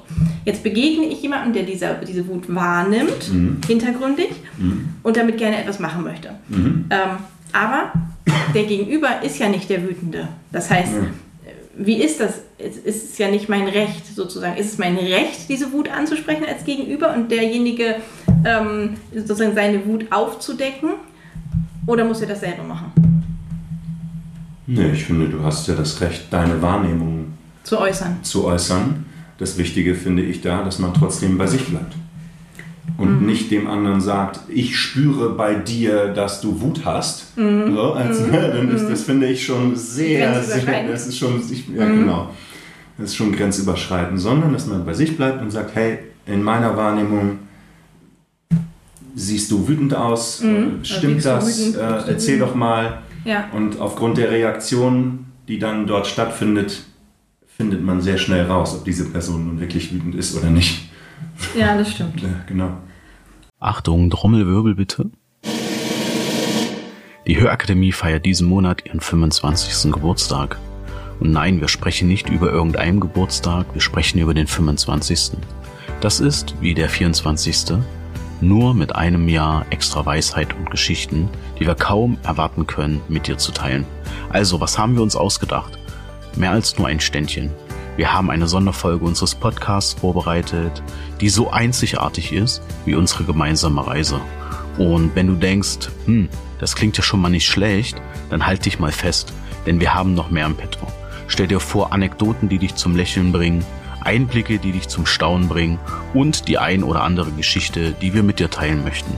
Jetzt 0.47 0.63
begegne 0.63 1.07
ich 1.07 1.21
jemandem, 1.21 1.53
der 1.53 1.63
diese, 1.65 2.01
diese 2.09 2.27
Wut 2.27 2.53
wahrnimmt, 2.53 3.31
Mhm. 3.33 3.59
hintergründig, 3.67 4.31
und 5.03 5.17
damit 5.17 5.37
gerne 5.37 5.59
etwas 5.61 5.79
machen 5.79 6.03
möchte. 6.05 6.31
Mhm. 6.49 6.87
Ähm, 6.91 7.11
aber 7.53 7.93
der 8.55 8.65
Gegenüber 8.65 9.23
ist 9.23 9.39
ja 9.39 9.49
nicht 9.51 9.69
der 9.69 9.83
Wütende. 9.87 10.27
Das 10.51 10.71
heißt. 10.71 10.93
Wie 11.79 12.03
ist 12.03 12.21
das? 12.21 12.41
Es 12.59 12.77
ist 12.79 13.19
ja 13.19 13.31
nicht 13.31 13.49
mein 13.49 13.69
Recht 13.69 14.07
sozusagen. 14.15 14.57
Ist 14.57 14.73
es 14.73 14.79
mein 14.79 14.97
Recht, 14.97 15.49
diese 15.49 15.73
Wut 15.73 15.91
anzusprechen 15.91 16.45
als 16.49 16.65
Gegenüber 16.65 17.13
und 17.15 17.31
derjenige 17.31 17.97
ähm, 18.45 18.95
sozusagen 19.15 19.55
seine 19.55 19.85
Wut 19.87 20.07
aufzudecken? 20.11 20.91
Oder 21.87 22.05
muss 22.05 22.21
er 22.21 22.29
das 22.29 22.41
selber 22.41 22.63
machen? 22.65 22.93
Nee, 24.67 24.91
ich 24.93 25.05
finde, 25.05 25.29
du 25.29 25.43
hast 25.45 25.69
ja 25.69 25.75
das 25.75 26.01
Recht, 26.01 26.25
deine 26.31 26.61
Wahrnehmung 26.61 27.35
Zu 27.63 27.79
äußern. 27.79 28.19
zu 28.23 28.45
äußern. 28.47 29.05
Das 29.39 29.59
Wichtige 29.59 29.95
finde 29.95 30.23
ich 30.23 30.41
da, 30.41 30.65
dass 30.65 30.79
man 30.79 30.95
trotzdem 30.95 31.37
bei 31.39 31.47
sich 31.47 31.65
bleibt. 31.67 31.95
Und 32.99 33.21
Mhm. 33.21 33.27
nicht 33.27 33.51
dem 33.51 33.67
anderen 33.67 34.01
sagt, 34.01 34.41
ich 34.49 34.77
spüre 34.79 35.31
bei 35.31 35.55
dir, 35.55 36.09
dass 36.09 36.41
du 36.41 36.61
Wut 36.61 36.85
hast. 36.85 37.37
Mhm. 37.37 37.75
So, 37.75 37.93
als, 37.93 38.19
Dann 38.31 38.71
ist 38.75 38.89
das, 38.89 39.03
finde 39.03 39.27
ich, 39.27 39.45
schon 39.45 39.75
sehr, 39.77 40.43
sehr, 40.43 40.89
das 40.89 41.07
ist 41.07 41.19
schon, 41.19 41.43
ich, 41.51 41.69
ja 41.69 41.85
Mhm. 41.85 42.01
genau, 42.01 42.31
das 42.97 43.11
ist 43.11 43.17
schon 43.17 43.33
grenzüberschreitend, 43.33 44.19
sondern 44.21 44.53
dass 44.53 44.67
man 44.67 44.85
bei 44.87 44.95
sich 44.95 45.17
bleibt 45.17 45.43
und 45.43 45.51
sagt, 45.51 45.75
hey, 45.75 45.99
in 46.27 46.43
meiner 46.43 46.77
Wahrnehmung 46.77 47.39
siehst 49.15 49.51
du 49.51 49.67
wütend 49.67 49.95
aus, 49.95 50.41
Mhm. 50.43 50.85
stimmt 50.85 51.25
Wirkst 51.25 51.27
du 51.27 51.73
das, 51.73 52.05
äh, 52.07 52.11
erzähl 52.11 52.39
doch 52.39 52.55
mal. 52.55 52.99
Ja. 53.25 53.49
Und 53.53 53.81
aufgrund 53.81 54.19
der 54.19 54.31
Reaktion, 54.31 55.27
die 55.49 55.59
dann 55.59 55.87
dort 55.87 56.07
stattfindet, 56.07 56.85
findet 57.57 57.83
man 57.83 58.01
sehr 58.01 58.19
schnell 58.19 58.45
raus, 58.47 58.75
ob 58.79 58.85
diese 58.85 59.07
Person 59.07 59.47
nun 59.47 59.61
wirklich 59.61 59.93
wütend 59.93 60.15
ist 60.15 60.37
oder 60.37 60.51
nicht. 60.51 60.91
Ja, 61.57 61.77
das 61.77 61.93
stimmt. 61.93 62.21
Ja, 62.21 62.29
genau. 62.47 62.77
Achtung, 63.59 64.11
Trommelwirbel 64.11 64.75
bitte. 64.75 65.11
Die 67.27 67.41
Hörakademie 67.41 67.93
feiert 67.93 68.25
diesen 68.25 68.47
Monat 68.47 68.87
ihren 68.87 69.01
25. 69.01 69.93
Geburtstag. 69.93 70.59
Und 71.19 71.33
nein, 71.33 71.61
wir 71.61 71.69
sprechen 71.69 72.07
nicht 72.09 72.29
über 72.29 72.53
irgendeinen 72.53 73.01
Geburtstag, 73.01 73.67
wir 73.73 73.81
sprechen 73.81 74.21
über 74.21 74.35
den 74.35 74.47
25. 74.47 75.33
Das 76.01 76.21
ist, 76.21 76.55
wie 76.61 76.75
der 76.75 76.89
24. 76.89 77.79
nur 78.41 78.75
mit 78.75 78.95
einem 78.95 79.29
Jahr 79.29 79.65
extra 79.71 80.05
Weisheit 80.05 80.55
und 80.55 80.71
Geschichten, 80.71 81.29
die 81.59 81.67
wir 81.67 81.75
kaum 81.75 82.19
erwarten 82.23 82.67
können, 82.67 83.01
mit 83.09 83.27
dir 83.27 83.39
zu 83.39 83.51
teilen. 83.51 83.87
Also, 84.29 84.61
was 84.61 84.79
haben 84.79 84.95
wir 84.95 85.03
uns 85.03 85.17
ausgedacht? 85.17 85.79
Mehr 86.37 86.51
als 86.51 86.77
nur 86.79 86.87
ein 86.87 87.01
Ständchen. 87.01 87.51
Wir 87.97 88.13
haben 88.13 88.31
eine 88.31 88.47
Sonderfolge 88.47 89.05
unseres 89.05 89.35
Podcasts 89.35 89.95
vorbereitet, 89.95 90.83
die 91.21 91.31
so 91.31 91.51
einzigartig 91.51 92.33
ist 92.33 92.63
wie 92.85 92.95
unsere 92.95 93.25
gemeinsame 93.25 93.87
Reise. 93.87 94.21
Und 94.77 95.15
wenn 95.15 95.27
du 95.27 95.35
denkst, 95.35 95.89
hm, 96.05 96.29
das 96.59 96.77
klingt 96.77 96.99
ja 96.99 97.03
schon 97.03 97.21
mal 97.23 97.31
nicht 97.31 97.47
schlecht, 97.47 97.97
dann 98.29 98.47
halt 98.47 98.67
dich 98.67 98.79
mal 98.79 98.93
fest, 98.93 99.33
denn 99.65 99.81
wir 99.81 99.95
haben 99.95 100.15
noch 100.15 100.31
mehr 100.31 100.45
im 100.45 100.57
Petto. 100.57 100.87
Stell 101.27 101.47
dir 101.47 101.59
vor 101.59 101.93
Anekdoten, 101.93 102.51
die 102.51 102.59
dich 102.59 102.75
zum 102.75 102.95
Lächeln 102.95 103.33
bringen, 103.33 103.65
Einblicke, 104.03 104.59
die 104.59 104.73
dich 104.73 104.89
zum 104.89 105.07
Staunen 105.07 105.49
bringen 105.49 105.79
und 106.13 106.49
die 106.49 106.59
ein 106.59 106.85
oder 106.85 107.03
andere 107.03 107.33
Geschichte, 107.33 107.93
die 107.93 108.13
wir 108.13 108.23
mit 108.23 108.39
dir 108.39 108.51
teilen 108.51 108.85
möchten. 108.85 109.13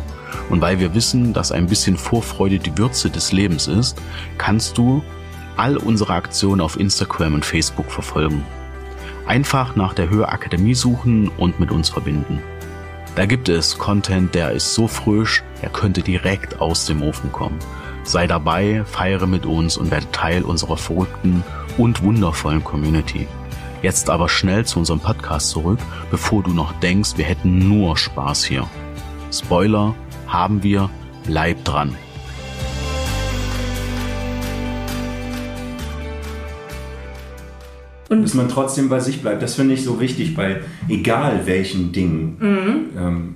Und 0.50 0.60
weil 0.60 0.78
wir 0.78 0.94
wissen, 0.94 1.32
dass 1.32 1.52
ein 1.52 1.66
bisschen 1.66 1.96
Vorfreude 1.96 2.58
die 2.58 2.78
Würze 2.78 3.10
des 3.10 3.32
Lebens 3.32 3.66
ist, 3.66 4.00
kannst 4.38 4.78
du 4.78 5.02
all 5.56 5.76
unsere 5.76 6.14
Aktionen 6.14 6.60
auf 6.60 6.78
Instagram 6.78 7.34
und 7.34 7.44
Facebook 7.44 7.90
verfolgen. 7.90 8.44
Einfach 9.28 9.76
nach 9.76 9.92
der 9.92 10.08
Hörakademie 10.08 10.74
suchen 10.74 11.28
und 11.28 11.60
mit 11.60 11.70
uns 11.70 11.90
verbinden. 11.90 12.42
Da 13.14 13.26
gibt 13.26 13.50
es 13.50 13.76
Content, 13.76 14.34
der 14.34 14.52
ist 14.52 14.72
so 14.72 14.88
frisch, 14.88 15.42
er 15.60 15.68
könnte 15.68 16.00
direkt 16.00 16.62
aus 16.62 16.86
dem 16.86 17.02
Ofen 17.02 17.30
kommen. 17.30 17.58
Sei 18.04 18.26
dabei, 18.26 18.84
feiere 18.86 19.26
mit 19.26 19.44
uns 19.44 19.76
und 19.76 19.90
werde 19.90 20.10
Teil 20.12 20.44
unserer 20.44 20.78
verrückten 20.78 21.44
und 21.76 22.02
wundervollen 22.02 22.64
Community. 22.64 23.28
Jetzt 23.82 24.08
aber 24.08 24.30
schnell 24.30 24.64
zu 24.64 24.78
unserem 24.78 25.00
Podcast 25.00 25.50
zurück, 25.50 25.78
bevor 26.10 26.42
du 26.42 26.52
noch 26.52 26.72
denkst, 26.80 27.18
wir 27.18 27.26
hätten 27.26 27.58
nur 27.58 27.98
Spaß 27.98 28.44
hier. 28.44 28.66
Spoiler 29.30 29.94
haben 30.26 30.62
wir, 30.62 30.88
bleib 31.26 31.66
dran. 31.66 31.94
Dass 38.08 38.34
man 38.34 38.48
trotzdem 38.48 38.88
bei 38.88 39.00
sich 39.00 39.20
bleibt, 39.20 39.42
das 39.42 39.54
finde 39.56 39.74
ich 39.74 39.84
so 39.84 40.00
wichtig 40.00 40.34
bei 40.34 40.62
egal 40.88 41.42
welchen 41.44 41.92
Dingen, 41.92 42.36
ähm, 42.96 43.34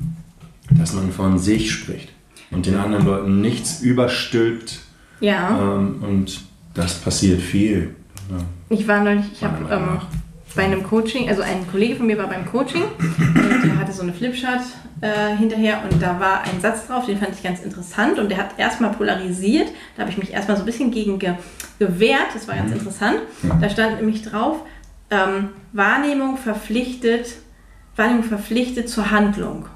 dass 0.70 0.94
man 0.94 1.12
von 1.12 1.38
sich 1.38 1.70
spricht 1.70 2.08
und 2.50 2.64
den 2.66 2.76
anderen 2.76 3.04
Leuten 3.04 3.40
nichts 3.42 3.82
überstülpt 3.82 4.80
Ja. 5.20 5.76
ähm, 5.76 5.96
und 6.02 6.40
das 6.74 6.94
passiert 6.94 7.40
viel. 7.42 7.94
Ja. 8.30 8.38
Ich 8.70 8.88
war 8.88 9.04
neulich, 9.04 9.26
ich 9.34 9.44
habe 9.44 9.56
ähm. 9.70 10.00
Bei 10.54 10.64
einem 10.64 10.82
Coaching, 10.82 11.28
also 11.28 11.42
ein 11.42 11.66
Kollege 11.70 11.96
von 11.96 12.06
mir 12.06 12.18
war 12.18 12.28
beim 12.28 12.44
Coaching 12.46 12.82
und 12.82 13.64
der 13.64 13.78
hatte 13.78 13.92
so 13.92 14.02
eine 14.02 14.12
Flipchart 14.12 14.60
äh, 15.00 15.34
hinterher 15.36 15.82
und 15.90 16.00
da 16.02 16.18
war 16.20 16.42
ein 16.42 16.60
Satz 16.60 16.86
drauf, 16.86 17.06
den 17.06 17.18
fand 17.18 17.32
ich 17.34 17.42
ganz 17.42 17.60
interessant 17.60 18.18
und 18.18 18.28
der 18.28 18.38
hat 18.38 18.58
erstmal 18.58 18.90
polarisiert. 18.92 19.68
Da 19.96 20.02
habe 20.02 20.10
ich 20.10 20.18
mich 20.18 20.32
erstmal 20.32 20.56
so 20.56 20.62
ein 20.62 20.66
bisschen 20.66 20.90
gegen 20.90 21.18
ge 21.18 21.34
gewehrt, 21.78 22.28
das 22.34 22.46
war 22.48 22.54
ganz 22.54 22.70
Mhm. 22.70 22.76
interessant. 22.78 23.18
Da 23.60 23.68
stand 23.70 23.96
nämlich 23.96 24.22
drauf, 24.22 24.58
ähm, 25.10 25.48
Wahrnehmung 25.72 26.36
verpflichtet, 26.36 27.34
Wahrnehmung 27.96 28.24
verpflichtet 28.24 28.88
zur 28.88 29.10
Handlung. 29.10 29.66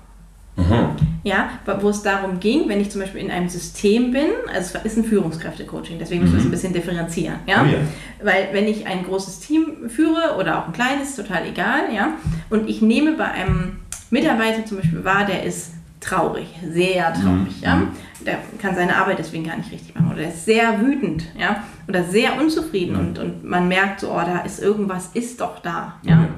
Mhm. 0.56 0.96
Ja, 1.22 1.50
wo 1.80 1.88
es 1.90 2.02
darum 2.02 2.38
ging, 2.40 2.68
wenn 2.68 2.80
ich 2.80 2.90
zum 2.90 3.00
Beispiel 3.00 3.20
in 3.20 3.30
einem 3.30 3.48
System 3.48 4.12
bin, 4.12 4.28
also 4.54 4.78
es 4.78 4.92
ist 4.92 4.96
ein 4.98 5.04
Führungskräftecoaching, 5.04 5.98
deswegen 5.98 6.22
müssen 6.22 6.34
wir 6.34 6.38
es 6.40 6.44
ein 6.46 6.50
bisschen 6.52 6.72
differenzieren. 6.72 7.36
Ja? 7.46 7.62
Oh 7.62 7.66
ja. 7.66 7.78
Weil 8.24 8.48
wenn 8.52 8.66
ich 8.68 8.86
ein 8.86 9.04
großes 9.04 9.40
Team 9.40 9.88
führe 9.88 10.36
oder 10.38 10.58
auch 10.60 10.66
ein 10.68 10.72
kleines, 10.72 11.16
total 11.16 11.46
egal, 11.46 11.92
ja, 11.94 12.12
und 12.48 12.68
ich 12.70 12.80
nehme 12.80 13.12
bei 13.16 13.26
einem 13.30 13.78
Mitarbeiter 14.10 14.64
zum 14.64 14.78
Beispiel 14.78 15.04
wahr, 15.04 15.26
der 15.26 15.42
ist 15.42 15.72
traurig, 16.00 16.46
sehr 16.72 17.12
traurig, 17.12 17.56
Mhm. 17.58 17.62
ja, 17.62 17.82
der 18.24 18.38
kann 18.62 18.76
seine 18.76 18.96
Arbeit 18.96 19.18
deswegen 19.18 19.44
gar 19.44 19.56
nicht 19.56 19.72
richtig 19.72 19.94
machen 19.96 20.06
oder 20.12 20.20
der 20.20 20.28
ist 20.28 20.44
sehr 20.44 20.80
wütend, 20.80 21.24
ja, 21.38 21.64
oder 21.88 22.04
sehr 22.04 22.40
unzufrieden 22.40 22.92
Mhm. 22.94 23.00
und, 23.00 23.18
und 23.18 23.44
man 23.44 23.66
merkt 23.66 24.00
so, 24.00 24.10
oh, 24.12 24.20
da 24.24 24.38
ist 24.46 24.62
irgendwas, 24.62 25.10
ist 25.14 25.40
doch 25.40 25.58
da, 25.58 25.96
Ja. 26.04 26.12
ja. 26.12 26.28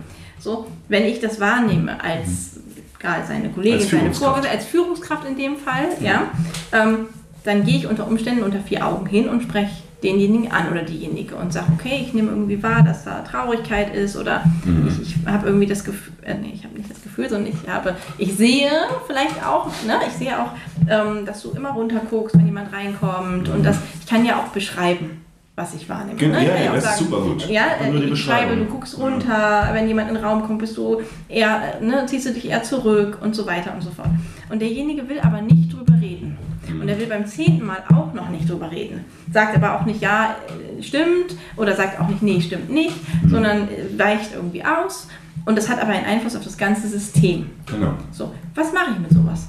So, 0.40 0.66
wenn 0.88 1.04
ich 1.04 1.20
das 1.20 1.40
wahrnehme 1.40 2.00
als 2.02 2.57
egal, 2.98 3.24
seine 3.26 3.50
Kollegin, 3.50 3.80
seine. 3.80 4.14
Vorgesetzte, 4.14 4.50
als 4.50 4.64
Führungskraft 4.66 5.26
in 5.26 5.36
dem 5.36 5.56
Fall, 5.56 5.88
ja, 6.00 6.24
ähm, 6.72 7.06
dann 7.44 7.64
gehe 7.64 7.76
ich 7.76 7.86
unter 7.86 8.06
Umständen 8.06 8.42
unter 8.42 8.60
vier 8.60 8.86
Augen 8.86 9.06
hin 9.06 9.28
und 9.28 9.42
spreche 9.42 9.70
denjenigen 10.02 10.52
an 10.52 10.70
oder 10.70 10.82
diejenige 10.82 11.34
und 11.34 11.52
sage, 11.52 11.72
okay, 11.74 12.00
ich 12.02 12.14
nehme 12.14 12.28
irgendwie 12.28 12.62
wahr, 12.62 12.82
dass 12.82 13.04
da 13.04 13.22
Traurigkeit 13.22 13.94
ist 13.94 14.16
oder 14.16 14.44
mhm. 14.64 14.86
ich, 14.88 15.02
ich 15.02 15.26
habe 15.26 15.46
irgendwie 15.46 15.66
das 15.66 15.82
Gefühl, 15.82 16.12
äh, 16.22 16.34
nee, 16.34 16.52
ich 16.54 16.64
habe 16.64 16.76
nicht 16.76 16.88
das 16.88 17.02
Gefühl, 17.02 17.28
sondern 17.28 17.52
ich 17.52 17.68
habe, 17.68 17.96
ich 18.16 18.36
sehe 18.36 18.70
vielleicht 19.06 19.44
auch, 19.44 19.66
ne, 19.86 19.98
ich 20.06 20.14
sehe 20.14 20.40
auch, 20.40 20.52
ähm, 20.88 21.26
dass 21.26 21.42
du 21.42 21.50
immer 21.50 21.70
runter 21.70 22.00
guckst, 22.08 22.38
wenn 22.38 22.46
jemand 22.46 22.72
reinkommt 22.72 23.48
mhm. 23.48 23.54
und 23.54 23.66
das, 23.66 23.78
ich 24.00 24.06
kann 24.06 24.24
ja 24.24 24.38
auch 24.38 24.48
beschreiben 24.48 25.17
was 25.58 25.74
ich 25.74 25.88
wahrnehme. 25.88 26.16
Genau, 26.16 26.38
ne? 26.38 26.46
ja, 26.46 26.56
ja, 26.56 26.72
das 26.72 26.84
sagen, 26.84 26.94
ist 26.94 27.04
super 27.04 27.20
gut. 27.20 27.48
Ja, 27.48 27.66
ich 27.92 28.22
schreibe, 28.22 28.56
du 28.56 28.64
guckst 28.66 28.96
runter, 28.96 29.68
wenn 29.72 29.88
jemand 29.88 30.08
in 30.08 30.14
den 30.14 30.24
Raum 30.24 30.44
kommt, 30.44 30.60
bist 30.60 30.76
du 30.76 31.02
eher, 31.28 31.80
ne, 31.82 32.06
ziehst 32.06 32.26
du 32.26 32.32
dich 32.32 32.48
eher 32.48 32.62
zurück 32.62 33.18
und 33.20 33.34
so 33.34 33.44
weiter 33.44 33.74
und 33.74 33.82
so 33.82 33.90
fort. 33.90 34.08
Und 34.48 34.60
derjenige 34.60 35.08
will 35.08 35.18
aber 35.18 35.42
nicht 35.42 35.72
drüber 35.72 36.00
reden. 36.00 36.38
Mhm. 36.68 36.80
Und 36.80 36.88
er 36.88 36.98
will 36.98 37.06
beim 37.06 37.26
zehnten 37.26 37.66
Mal 37.66 37.82
auch 37.92 38.14
noch 38.14 38.30
nicht 38.30 38.48
drüber 38.48 38.70
reden. 38.70 39.04
Sagt 39.32 39.56
aber 39.56 39.78
auch 39.78 39.84
nicht, 39.84 40.00
ja, 40.00 40.36
äh, 40.78 40.82
stimmt, 40.82 41.36
oder 41.56 41.74
sagt 41.74 42.00
auch 42.00 42.08
nicht, 42.08 42.22
nee, 42.22 42.40
stimmt 42.40 42.70
nicht, 42.70 42.96
mhm. 43.24 43.28
sondern 43.28 43.62
äh, 43.68 43.98
weicht 43.98 44.34
irgendwie 44.34 44.64
aus. 44.64 45.08
Und 45.44 45.58
das 45.58 45.68
hat 45.68 45.80
aber 45.82 45.90
einen 45.90 46.06
Einfluss 46.06 46.36
auf 46.36 46.44
das 46.44 46.56
ganze 46.56 46.86
System. 46.86 47.50
Genau. 47.66 47.94
So, 48.12 48.32
was 48.54 48.72
mache 48.72 48.92
ich 48.92 48.98
mit 49.00 49.10
sowas? 49.10 49.48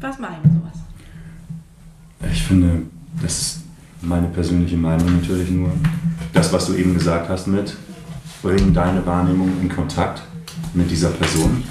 Was 0.00 0.18
mache 0.18 0.34
ich 0.36 0.50
mit 0.50 0.60
sowas? 0.60 0.78
Ich 2.30 2.42
finde, 2.42 2.82
das 3.22 3.40
ist 3.40 3.67
meine 4.00 4.28
persönliche 4.28 4.76
Meinung 4.76 5.20
natürlich 5.20 5.50
nur, 5.50 5.70
das, 6.32 6.52
was 6.52 6.66
du 6.66 6.74
eben 6.74 6.94
gesagt 6.94 7.28
hast 7.28 7.46
mit, 7.46 7.76
bring 8.42 8.72
deine 8.72 9.04
Wahrnehmung 9.04 9.50
in 9.60 9.68
Kontakt 9.68 10.22
mit 10.74 10.90
dieser 10.90 11.10
Person. 11.10 11.64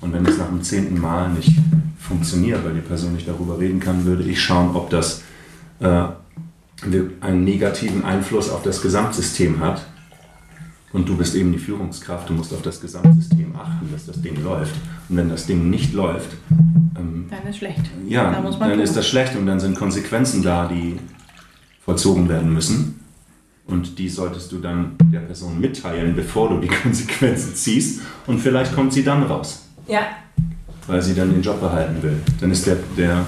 Und 0.00 0.12
wenn 0.12 0.26
es 0.26 0.36
nach 0.36 0.48
dem 0.48 0.62
zehnten 0.62 1.00
Mal 1.00 1.30
nicht 1.30 1.52
funktioniert, 1.98 2.64
weil 2.64 2.74
die 2.74 2.80
Person 2.80 3.14
nicht 3.14 3.26
darüber 3.26 3.58
reden 3.58 3.80
kann, 3.80 4.04
würde 4.04 4.24
ich 4.24 4.42
schauen, 4.42 4.76
ob 4.76 4.90
das 4.90 5.22
äh, 5.80 6.04
einen 7.20 7.44
negativen 7.44 8.04
Einfluss 8.04 8.50
auf 8.50 8.62
das 8.62 8.82
Gesamtsystem 8.82 9.60
hat. 9.60 9.86
Und 10.92 11.08
du 11.08 11.16
bist 11.16 11.34
eben 11.34 11.50
die 11.50 11.58
Führungskraft, 11.58 12.28
du 12.28 12.34
musst 12.34 12.52
auf 12.52 12.62
das 12.62 12.80
Gesamtsystem 12.80 13.56
achten, 13.56 13.88
dass 13.90 14.06
das 14.06 14.20
Ding 14.20 14.42
läuft. 14.44 14.74
Und 15.08 15.16
wenn 15.16 15.28
das 15.28 15.46
Ding 15.46 15.68
nicht 15.70 15.92
läuft, 15.92 16.36
ähm, 16.96 17.26
dann 17.30 17.50
ist 17.50 17.58
schlecht. 17.58 17.90
Ja, 18.06 18.30
da 18.30 18.68
dann 18.68 18.80
ist 18.80 18.94
das 18.94 19.08
schlecht 19.08 19.34
und 19.34 19.46
dann 19.46 19.58
sind 19.58 19.76
Konsequenzen 19.76 20.42
da, 20.42 20.68
die 20.68 20.96
vollzogen 21.84 22.28
werden 22.28 22.52
müssen. 22.52 23.00
Und 23.66 23.98
die 23.98 24.08
solltest 24.08 24.52
du 24.52 24.58
dann 24.58 24.96
der 25.12 25.20
Person 25.20 25.58
mitteilen, 25.58 26.14
bevor 26.14 26.50
du 26.50 26.58
die 26.58 26.68
Konsequenzen 26.82 27.54
ziehst. 27.54 28.00
Und 28.26 28.38
vielleicht 28.40 28.74
kommt 28.74 28.92
sie 28.92 29.02
dann 29.02 29.22
raus. 29.22 29.66
Ja. 29.86 30.00
Weil 30.86 31.00
sie 31.00 31.14
dann 31.14 31.30
den 31.30 31.42
Job 31.42 31.60
behalten 31.60 32.02
will. 32.02 32.20
Dann 32.40 32.50
ist 32.50 32.66
der, 32.66 32.76
der 32.96 33.24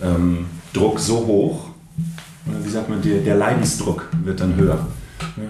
ähm, 0.00 0.46
Druck 0.72 1.00
so 1.00 1.26
hoch, 1.26 1.70
oder 2.46 2.64
wie 2.64 2.68
sagt 2.68 2.88
man, 2.88 3.02
der, 3.02 3.18
der 3.18 3.36
Leidensdruck 3.36 4.08
wird 4.24 4.40
dann 4.40 4.54
höher. 4.56 4.86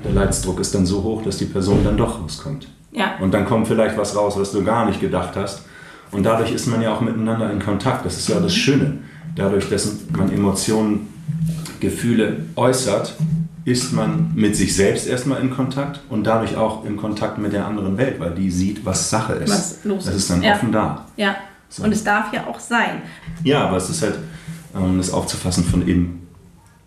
Der 0.04 0.12
Leidensdruck 0.12 0.58
ist 0.60 0.74
dann 0.74 0.86
so 0.86 1.02
hoch, 1.02 1.22
dass 1.22 1.38
die 1.38 1.44
Person 1.44 1.84
dann 1.84 1.96
doch 1.96 2.20
rauskommt. 2.20 2.68
Ja. 2.92 3.16
Und 3.20 3.32
dann 3.32 3.44
kommt 3.44 3.68
vielleicht 3.68 3.96
was 3.96 4.16
raus, 4.16 4.34
was 4.36 4.52
du 4.52 4.64
gar 4.64 4.86
nicht 4.86 5.00
gedacht 5.00 5.36
hast. 5.36 5.64
Und 6.10 6.24
dadurch 6.24 6.52
ist 6.52 6.66
man 6.66 6.82
ja 6.82 6.92
auch 6.92 7.00
miteinander 7.00 7.52
in 7.52 7.60
Kontakt. 7.60 8.04
Das 8.04 8.16
ist 8.16 8.28
ja 8.28 8.40
das 8.40 8.54
Schöne. 8.54 8.98
Dadurch, 9.36 9.68
dass 9.68 9.96
man 10.16 10.32
Emotionen 10.32 11.08
Gefühle 11.80 12.44
äußert, 12.56 13.16
ist 13.64 13.92
man 13.92 14.32
mit 14.34 14.56
sich 14.56 14.74
selbst 14.74 15.06
erstmal 15.06 15.40
in 15.40 15.50
Kontakt 15.50 16.00
und 16.08 16.24
dadurch 16.24 16.56
auch 16.56 16.84
in 16.84 16.96
Kontakt 16.96 17.38
mit 17.38 17.52
der 17.52 17.66
anderen 17.66 17.98
Welt, 17.98 18.18
weil 18.18 18.34
die 18.34 18.50
sieht, 18.50 18.84
was 18.84 19.10
Sache 19.10 19.34
ist. 19.34 19.50
Was 19.50 19.84
los 19.84 20.04
das 20.06 20.14
ist 20.14 20.30
dann 20.30 20.42
ja. 20.42 20.54
offen 20.54 20.72
da. 20.72 21.06
Ja, 21.16 21.36
so. 21.68 21.84
und 21.84 21.92
es 21.92 22.02
darf 22.02 22.32
ja 22.32 22.46
auch 22.46 22.58
sein. 22.58 23.02
Ja, 23.44 23.66
aber 23.66 23.76
es 23.76 23.90
ist 23.90 24.02
halt, 24.02 24.18
um 24.72 24.96
das 24.96 25.12
aufzufassen 25.12 25.64
von 25.64 25.86
innen, 25.86 26.26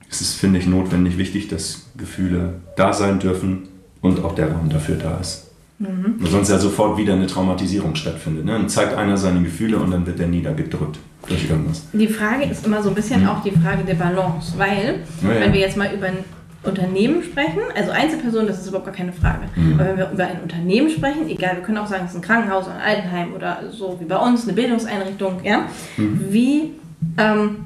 es 0.09 0.21
ist, 0.21 0.35
finde 0.35 0.59
ich, 0.59 0.67
notwendig 0.67 1.17
wichtig, 1.17 1.47
dass 1.47 1.87
Gefühle 1.97 2.61
da 2.75 2.93
sein 2.93 3.19
dürfen 3.19 3.69
und 4.01 4.23
auch 4.23 4.35
der 4.35 4.51
Raum 4.51 4.69
dafür 4.69 4.95
da 4.95 5.17
ist. 5.17 5.51
Mhm. 5.79 6.19
Sonst 6.23 6.49
ja 6.49 6.59
sofort 6.59 6.97
wieder 6.97 7.13
eine 7.13 7.27
Traumatisierung 7.27 7.95
stattfindet. 7.95 8.45
Ne? 8.45 8.51
Dann 8.51 8.69
zeigt 8.69 8.95
einer 8.95 9.17
seine 9.17 9.41
Gefühle 9.41 9.77
und 9.77 9.91
dann 9.91 10.05
wird 10.05 10.19
er 10.19 10.27
niedergedrückt 10.27 10.99
durch 11.27 11.49
irgendwas. 11.49 11.85
Die 11.93 12.07
Frage 12.07 12.45
ist 12.45 12.65
immer 12.65 12.81
so 12.81 12.89
ein 12.89 12.95
bisschen 12.95 13.21
mhm. 13.21 13.29
auch 13.29 13.43
die 13.43 13.51
Frage 13.51 13.83
der 13.83 13.95
Balance, 13.95 14.53
weil, 14.57 15.01
ja, 15.21 15.33
ja. 15.33 15.39
wenn 15.41 15.53
wir 15.53 15.59
jetzt 15.59 15.77
mal 15.77 15.93
über 15.93 16.07
ein 16.07 16.17
Unternehmen 16.63 17.21
sprechen, 17.23 17.61
also 17.75 17.91
Einzelpersonen, 17.91 18.47
das 18.47 18.59
ist 18.59 18.67
überhaupt 18.67 18.85
gar 18.85 18.95
keine 18.95 19.13
Frage. 19.13 19.47
Mhm. 19.55 19.73
Aber 19.73 19.89
wenn 19.89 19.97
wir 19.97 20.11
über 20.11 20.25
ein 20.25 20.41
Unternehmen 20.41 20.89
sprechen, 20.89 21.27
egal, 21.27 21.57
wir 21.57 21.63
können 21.63 21.77
auch 21.77 21.87
sagen, 21.87 22.03
es 22.05 22.11
ist 22.11 22.17
ein 22.17 22.21
Krankenhaus 22.21 22.65
oder 22.65 22.75
ein 22.75 22.81
Altenheim 22.81 23.33
oder 23.33 23.59
so 23.71 23.97
wie 23.99 24.05
bei 24.05 24.17
uns, 24.17 24.43
eine 24.43 24.53
Bildungseinrichtung, 24.53 25.43
ja, 25.43 25.67
mhm. 25.97 26.19
wie, 26.29 26.71
ähm, 27.17 27.65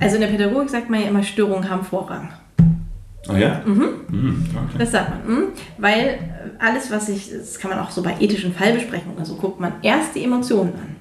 also 0.00 0.16
in 0.16 0.20
der 0.22 0.28
Pädagogik 0.28 0.70
sagt 0.70 0.90
man 0.90 1.00
ja 1.00 1.08
immer, 1.08 1.22
Störungen 1.22 1.68
haben 1.68 1.84
Vorrang. 1.84 2.30
Oh 3.28 3.34
ja? 3.34 3.60
Mhm. 3.64 3.88
Mhm, 4.08 4.46
okay. 4.54 4.78
Das 4.78 4.92
sagt 4.92 5.26
man. 5.26 5.36
Mhm. 5.36 5.44
Weil 5.78 6.18
alles, 6.58 6.90
was 6.90 7.08
ich, 7.08 7.30
das 7.30 7.58
kann 7.58 7.70
man 7.70 7.80
auch 7.80 7.90
so 7.90 8.02
bei 8.02 8.14
ethischen 8.20 8.52
Fallbesprechungen, 8.52 9.18
also 9.18 9.34
guckt 9.34 9.60
man 9.60 9.72
erst 9.82 10.14
die 10.14 10.24
Emotionen 10.24 10.72
an. 10.74 10.96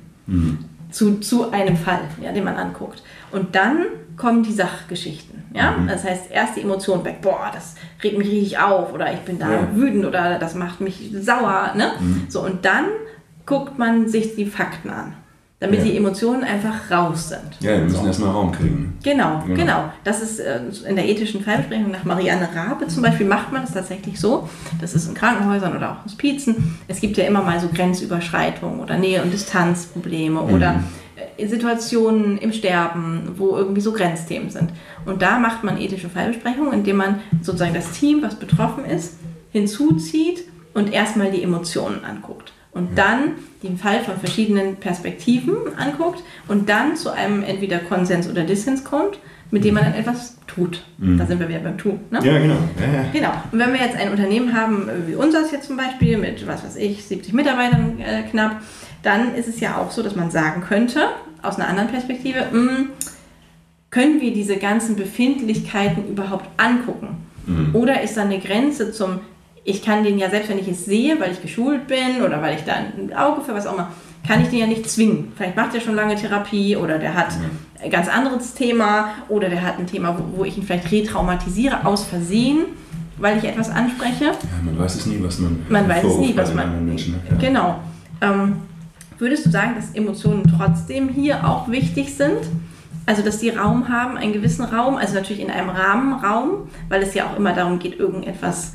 Zu, 0.96 1.20
zu 1.20 1.52
einem 1.52 1.76
Fall, 1.76 2.00
ja, 2.22 2.32
den 2.32 2.46
man 2.46 2.56
anguckt. 2.56 3.04
Und 3.34 3.54
dann 3.54 3.86
kommen 4.16 4.44
die 4.44 4.54
Sachgeschichten. 4.54 5.44
Ja? 5.54 5.72
Mhm. 5.72 5.90
Das 5.90 6.06
heißt, 6.06 6.32
erst 6.32 6.56
die 6.56 6.62
Emotionen 6.62 7.04
weg, 7.04 7.18
boah, 7.22 7.52
das 7.54 7.76
regt 8.02 8.18
mich 8.18 8.30
richtig 8.30 8.58
auf 8.60 8.94
oder 8.94 9.12
ich 9.12 9.20
bin 9.20 9.38
da 9.38 9.52
ja. 9.52 9.76
wütend 9.76 10.06
oder 10.06 10.40
das 10.40 10.56
macht 10.56 10.80
mich 10.80 11.12
sauer. 11.20 11.74
Ne? 11.76 11.92
Mhm. 12.00 12.28
So, 12.30 12.42
und 12.42 12.64
dann 12.64 12.86
guckt 13.46 13.78
man 13.78 14.08
sich 14.08 14.36
die 14.36 14.46
Fakten 14.46 14.90
an 14.90 15.16
damit 15.66 15.80
ja. 15.80 15.86
die 15.86 15.98
Emotionen 15.98 16.44
einfach 16.44 16.92
raus 16.92 17.30
sind. 17.30 17.42
Ja, 17.60 17.72
wir 17.72 17.80
müssen 17.80 18.02
so. 18.02 18.08
erstmal 18.08 18.32
Raum 18.32 18.52
kriegen. 18.52 18.98
Genau, 19.04 19.44
genau, 19.46 19.56
genau. 19.56 19.84
Das 20.04 20.22
ist 20.22 20.40
äh, 20.40 20.60
in 20.88 20.96
der 20.96 21.08
ethischen 21.08 21.42
Fallbesprechung 21.42 21.92
nach 21.92 22.04
Marianne 22.04 22.50
Rabe 22.56 22.88
zum 22.88 23.02
Beispiel 23.02 23.26
macht 23.26 23.52
man 23.52 23.64
das 23.64 23.74
tatsächlich 23.74 24.20
so. 24.20 24.48
Das 24.80 24.94
ist 24.94 25.08
in 25.08 25.16
Krankenhäusern 25.16 25.76
oder 25.76 25.92
auch 25.92 26.06
Hospizen. 26.06 26.78
Es 26.88 27.02
gibt 27.02 27.18
ja 27.18 27.26
immer 27.26 27.42
mal 27.42 27.60
so 27.60 27.68
Grenzüberschreitungen 27.68 28.80
oder 28.80 28.98
Nähe- 28.98 29.24
und 29.24 29.34
Distanzprobleme 29.34 30.42
mhm. 30.42 30.54
oder 30.54 30.84
äh, 31.38 31.48
Situationen 31.48 32.38
im 32.38 32.54
Sterben, 32.54 33.34
wo 33.38 33.56
irgendwie 33.56 33.82
so 33.82 33.92
Grenzthemen 33.92 34.50
sind. 34.50 34.72
Und 35.06 35.22
da 35.22 35.40
macht 35.40 35.64
man 35.64 35.80
ethische 35.80 36.10
Fallbesprechungen, 36.10 36.74
indem 36.74 36.98
man 36.98 37.20
sozusagen 37.42 37.74
das 37.74 37.92
Team, 37.92 38.22
was 38.22 38.36
betroffen 38.36 38.86
ist, 38.86 39.18
hinzuzieht 39.52 40.44
und 40.74 40.94
erstmal 40.94 41.32
die 41.32 41.42
Emotionen 41.42 42.04
anguckt 42.04 42.52
und 42.76 42.98
dann 42.98 43.32
den 43.64 43.78
Fall 43.78 44.02
von 44.02 44.18
verschiedenen 44.18 44.76
Perspektiven 44.76 45.56
anguckt 45.78 46.22
und 46.48 46.70
dann 46.70 46.96
zu 46.96 47.10
einem 47.10 47.42
entweder 47.42 47.80
Konsens 47.80 48.30
oder 48.30 48.44
Dissens 48.44 48.84
kommt, 48.84 49.18
mit 49.50 49.64
dem 49.64 49.76
man 49.76 49.86
dann 49.86 49.94
etwas 49.94 50.38
tut. 50.46 50.84
Mhm. 50.98 51.18
Da 51.18 51.26
sind 51.26 51.40
wir 51.40 51.48
wieder 51.48 51.60
beim 51.60 51.78
Tun. 51.78 52.02
Ne? 52.12 52.20
Ja, 52.22 52.38
genau. 52.38 52.58
Ja, 52.80 53.02
ja. 53.02 53.06
Genau. 53.14 53.32
Und 53.52 53.60
wenn 53.60 53.72
wir 53.72 53.80
jetzt 53.80 53.96
ein 53.96 54.12
Unternehmen 54.12 54.54
haben, 54.54 54.90
wie 55.08 55.16
unseres 55.16 55.52
jetzt 55.52 55.68
zum 55.68 55.78
Beispiel, 55.78 56.18
mit, 56.18 56.46
was 56.46 56.64
weiß 56.66 56.76
ich, 56.76 57.06
70 57.06 57.34
Mitarbeitern 57.34 58.00
äh, 58.00 58.24
knapp, 58.24 58.62
dann 59.02 59.34
ist 59.36 59.48
es 59.48 59.62
ja 59.62 59.78
auch 59.78 59.92
so, 59.92 60.04
dass 60.04 60.16
man 60.16 60.30
sagen 60.30 60.62
könnte, 60.62 61.08
aus 61.42 61.56
einer 61.56 61.70
anderen 61.70 61.90
Perspektive, 61.90 62.40
mh, 62.52 62.72
hm, 62.72 62.90
können 63.90 64.20
wir 64.20 64.34
diese 64.34 64.58
ganzen 64.58 64.98
Befindlichkeiten 64.98 66.10
überhaupt 66.10 66.50
angucken? 66.58 67.26
Mhm. 67.46 67.70
Oder 67.74 68.02
ist 68.02 68.18
da 68.18 68.24
eine 68.24 68.40
Grenze 68.40 68.92
zum 68.92 69.22
ich 69.66 69.82
kann 69.82 70.04
den 70.04 70.20
ja, 70.20 70.30
selbst 70.30 70.50
wenn 70.50 70.60
ich 70.60 70.68
es 70.68 70.86
sehe, 70.86 71.20
weil 71.20 71.32
ich 71.32 71.42
geschult 71.42 71.88
bin 71.88 72.22
oder 72.24 72.42
weil 72.42 72.56
ich 72.56 72.64
da 72.64 72.74
ein 72.74 73.14
Auge 73.16 73.42
für 73.42 73.54
was 73.54 73.66
auch 73.66 73.74
immer, 73.74 73.92
kann 74.26 74.42
ich 74.42 74.50
den 74.50 74.60
ja 74.60 74.68
nicht 74.68 74.90
zwingen. 74.90 75.34
Vielleicht 75.36 75.56
macht 75.56 75.74
er 75.74 75.82
schon 75.82 75.96
lange 75.96 76.16
Therapie 76.16 76.78
oder 76.78 77.00
der 77.00 77.16
hat 77.16 77.30
ein 77.84 77.90
ganz 77.90 78.08
anderes 78.08 78.54
Thema 78.54 79.10
oder 79.28 79.50
der 79.50 79.64
hat 79.64 79.80
ein 79.80 79.88
Thema, 79.88 80.18
wo, 80.18 80.40
wo 80.40 80.46
ich 80.46 80.58
ihn 80.58 80.64
vielleicht 80.64 80.92
retraumatisiere 80.92 81.86
aus 81.86 82.06
Versehen, 82.06 82.66
weil 83.18 83.40
ich 83.40 83.44
etwas 83.44 83.70
anspreche. 83.72 84.26
Ja, 84.26 84.34
man 84.64 84.78
weiß 84.78 84.96
es 84.96 85.06
nie, 85.08 85.18
was 85.22 85.40
man. 85.40 85.66
Man 85.68 85.90
weiß 85.90 86.04
es 86.04 86.18
nie, 86.18 86.38
was 86.38 86.54
man. 86.54 86.86
Menschen, 86.86 87.14
ne? 87.14 87.20
ja. 87.32 87.38
Genau. 87.38 87.80
Ähm, 88.22 88.58
würdest 89.18 89.48
du 89.48 89.50
sagen, 89.50 89.74
dass 89.76 89.92
Emotionen 89.92 90.44
trotzdem 90.58 91.10
hier 91.10 91.48
auch 91.48 91.70
wichtig 91.70 92.14
sind? 92.14 92.38
Also, 93.08 93.22
dass 93.22 93.38
die 93.38 93.50
Raum 93.50 93.90
haben, 93.90 94.18
einen 94.18 94.34
gewissen 94.34 94.66
Raum, 94.66 94.96
also 94.96 95.14
natürlich 95.14 95.42
in 95.42 95.52
einem 95.52 95.70
Rahmenraum, 95.70 96.70
weil 96.90 97.04
es 97.04 97.14
ja 97.14 97.28
auch 97.28 97.38
immer 97.38 97.54
darum 97.54 97.78
geht, 97.78 98.00
irgendetwas 98.00 98.74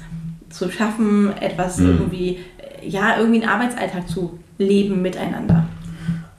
zu 0.51 0.71
schaffen, 0.71 1.33
etwas 1.41 1.79
mhm. 1.79 1.87
irgendwie, 1.87 2.39
ja, 2.83 3.17
irgendwie 3.19 3.43
einen 3.43 3.51
Arbeitsalltag 3.51 4.09
zu 4.09 4.39
leben 4.59 5.01
miteinander. 5.03 5.67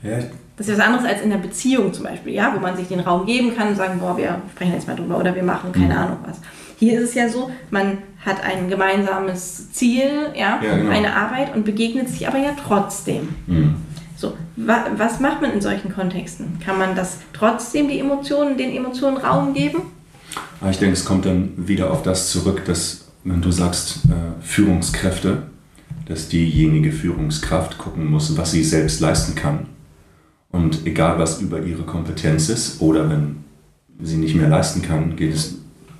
Ja. 0.03 0.19
Das 0.57 0.67
ist 0.67 0.77
was 0.77 0.85
anderes 0.85 1.05
als 1.05 1.21
in 1.21 1.31
der 1.31 1.37
Beziehung 1.37 1.93
zum 1.93 2.03
Beispiel, 2.03 2.33
ja, 2.33 2.53
wo 2.55 2.59
man 2.59 2.77
sich 2.77 2.87
den 2.87 2.99
Raum 2.99 3.25
geben 3.25 3.55
kann 3.55 3.69
und 3.69 3.75
sagen, 3.75 3.99
boah, 3.99 4.15
wir 4.17 4.41
sprechen 4.53 4.73
jetzt 4.73 4.87
mal 4.87 4.95
drüber 4.95 5.17
oder 5.17 5.33
wir 5.33 5.43
machen 5.43 5.71
keine 5.71 5.93
mhm. 5.93 5.99
Ahnung 5.99 6.17
was. 6.25 6.37
Hier 6.77 6.99
ist 6.99 7.09
es 7.09 7.15
ja 7.15 7.29
so, 7.29 7.49
man 7.69 7.99
hat 8.25 8.43
ein 8.43 8.69
gemeinsames 8.69 9.71
Ziel, 9.71 10.09
ja, 10.35 10.59
ja 10.63 10.75
genau. 10.75 10.91
eine 10.91 11.15
Arbeit 11.15 11.55
und 11.55 11.63
begegnet 11.63 12.09
sich 12.09 12.27
aber 12.27 12.37
ja 12.37 12.51
trotzdem. 12.67 13.29
Mhm. 13.47 13.75
So, 14.15 14.37
wa 14.55 14.85
was 14.97 15.19
macht 15.19 15.41
man 15.41 15.51
in 15.51 15.61
solchen 15.61 15.93
Kontexten? 15.93 16.59
Kann 16.63 16.77
man 16.77 16.95
das 16.95 17.17
trotzdem 17.33 17.87
die 17.87 17.99
Emotionen, 17.99 18.57
den 18.57 18.75
Emotionen 18.75 19.17
Raum 19.17 19.53
geben? 19.53 19.81
Ich 20.69 20.77
denke, 20.77 20.93
es 20.93 21.05
kommt 21.05 21.25
dann 21.25 21.53
wieder 21.55 21.91
auf 21.91 22.03
das 22.03 22.29
zurück, 22.31 22.63
dass 22.65 23.10
wenn 23.23 23.41
du 23.41 23.51
sagst 23.51 23.99
äh, 24.05 24.41
Führungskräfte, 24.43 25.43
dass 26.07 26.27
diejenige 26.27 26.91
Führungskraft 26.91 27.77
gucken 27.77 28.09
muss, 28.09 28.37
was 28.37 28.51
sie 28.51 28.63
selbst 28.63 28.99
leisten 28.99 29.35
kann. 29.35 29.67
Und 30.49 30.85
egal 30.85 31.17
was 31.19 31.39
über 31.41 31.61
ihre 31.61 31.83
Kompetenz 31.83 32.49
ist 32.49 32.81
oder 32.81 33.09
wenn 33.09 33.37
sie 34.01 34.17
nicht 34.17 34.35
mehr 34.35 34.49
leisten 34.49 34.81
kann, 34.81 35.15
geht 35.15 35.33
es 35.33 35.55